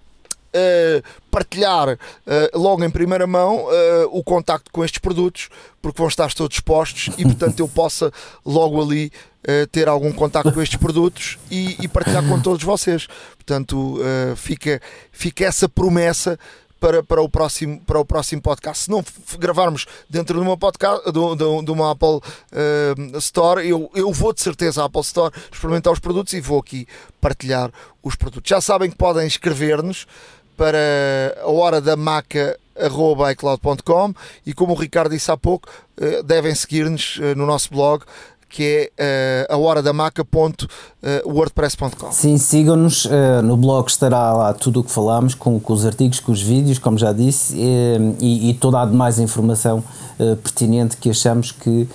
[1.30, 1.98] partilhar uh,
[2.59, 3.68] logo em primeira mão uh,
[4.11, 5.48] o contacto com estes produtos,
[5.82, 8.12] porque vão estar todos expostos e, portanto, eu possa
[8.44, 9.11] logo ali
[9.70, 13.07] ter algum contacto com estes produtos e, e, partilhar com todos vocês.
[13.36, 14.00] Portanto,
[14.34, 14.82] fica,
[15.12, 16.36] fica essa promessa
[16.80, 18.84] para, para, o próximo, para o próximo podcast.
[18.84, 19.04] Se não
[19.38, 24.40] gravarmos dentro de uma, podcast, de, de uma Apple uh, Store, eu, eu vou de
[24.40, 26.86] certeza à Apple Store experimentar os produtos e vou aqui
[27.20, 27.70] partilhar
[28.02, 28.48] os produtos.
[28.48, 30.07] Já sabem que podem escrever-nos
[30.57, 30.78] para
[31.42, 32.59] a hora da maca
[33.32, 34.12] icloud.com
[34.44, 38.04] e como o Ricardo disse há pouco, eh, devem seguir-nos eh, no nosso blog
[38.48, 42.12] que é uh, a hora da maca.wordpress.com.
[42.12, 43.04] Sim, sigam-nos.
[43.04, 46.40] Uh, no blog estará lá tudo o que falámos, com, com, os artigos, com os
[46.40, 49.82] vídeos, como já disse, e, e toda a demais informação
[50.18, 51.88] uh, pertinente que achamos que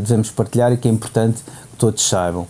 [0.00, 2.48] devemos partilhar e que é importante que todos saibam.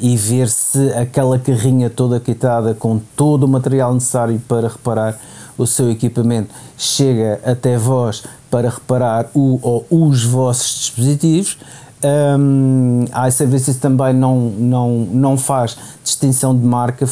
[0.00, 5.18] e ver se aquela carrinha toda quitada com todo o material necessário para reparar
[5.56, 11.58] o seu equipamento chega até vós para reparar o ou os vossos dispositivos.
[12.04, 17.08] Um, a iServices também não, não, não faz distinção de marca,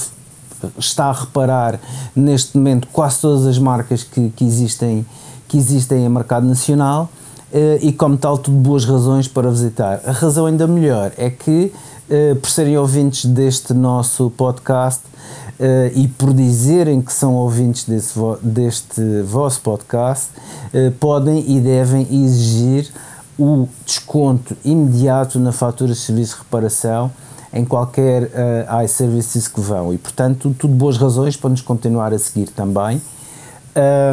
[0.77, 1.79] está a reparar
[2.15, 5.07] neste momento quase todas as marcas que, que existem
[5.47, 7.09] que existem em mercado nacional
[7.53, 10.01] uh, e como tal tudo boas razões para visitar.
[10.05, 11.73] A razão ainda melhor é que
[12.11, 15.03] uh, por serem ouvintes deste nosso podcast
[15.61, 20.31] uh, e por dizerem que são ouvintes desse vo deste vosso podcast,
[20.75, 22.91] uh, podem e devem exigir
[23.39, 27.11] o desconto imediato na fatura de serviço de reparação
[27.53, 29.93] em qualquer uh, iServices que vão.
[29.93, 33.01] E portanto tudo boas razões para nos continuar a seguir também.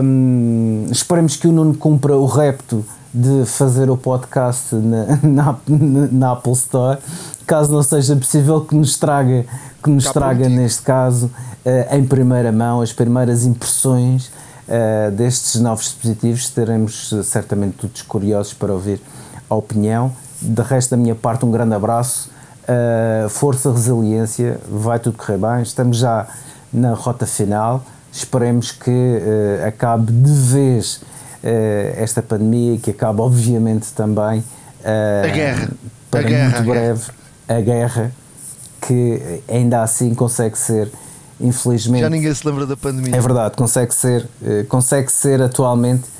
[0.04, 2.86] Um, esperemos que o Nuno cumpra o repto
[3.18, 5.55] de fazer o podcast na, na,
[6.11, 6.99] na, Apple Store,
[7.47, 9.43] caso não seja possível que nos traga,
[9.82, 11.26] que nos traga neste caso,
[11.65, 16.41] uh, em primeira mão, as primeiras impressões uh, destes novos dispositivos.
[16.41, 19.01] Estaremos uh, certamente todos curiosos para ouvir
[19.49, 20.11] a opinião.
[20.39, 22.30] De resto, da minha parte, um grande abraço,
[23.32, 25.63] força, resiliência, vai tudo correr bem.
[25.63, 26.28] Estamos já
[26.72, 27.84] na rota final.
[28.11, 29.20] Esperemos que
[29.65, 31.01] acabe de vez
[31.95, 35.70] esta pandemia que acaba, obviamente, também uh, a guerra.
[36.12, 37.04] para a muito guerra, breve
[37.48, 38.12] a guerra,
[38.82, 40.91] que ainda assim consegue ser,
[41.39, 42.02] infelizmente.
[42.02, 43.16] Já ninguém se lembra da pandemia.
[43.16, 46.18] É verdade, consegue ser, uh, consegue ser atualmente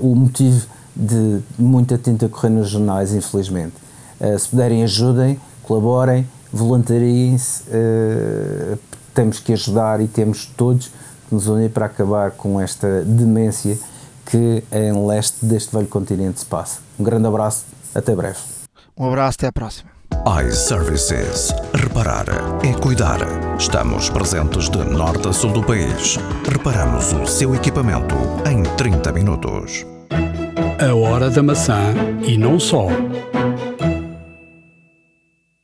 [0.00, 0.66] o motivo
[0.96, 3.74] de muita tinta correr nos jornais, infelizmente.
[4.40, 7.62] se puderem, ajudem, colaborem, voluntariem-se.
[9.14, 10.90] temos que ajudar e temos todos
[11.28, 13.78] que nos unir para acabar com esta demência
[14.30, 16.80] que em leste deste velho continente se passa.
[16.98, 17.64] Um grande abraço,
[17.94, 18.38] até breve.
[18.96, 19.90] Um abraço, até à próxima.
[20.48, 21.52] iServices.
[21.74, 22.26] Reparar
[22.64, 23.18] é cuidar.
[23.58, 26.16] Estamos presentes de norte a sul do país.
[26.50, 28.14] Reparamos o seu equipamento
[28.50, 29.86] em 30 minutos.
[30.78, 31.94] A hora da maçã
[32.26, 32.88] e não só.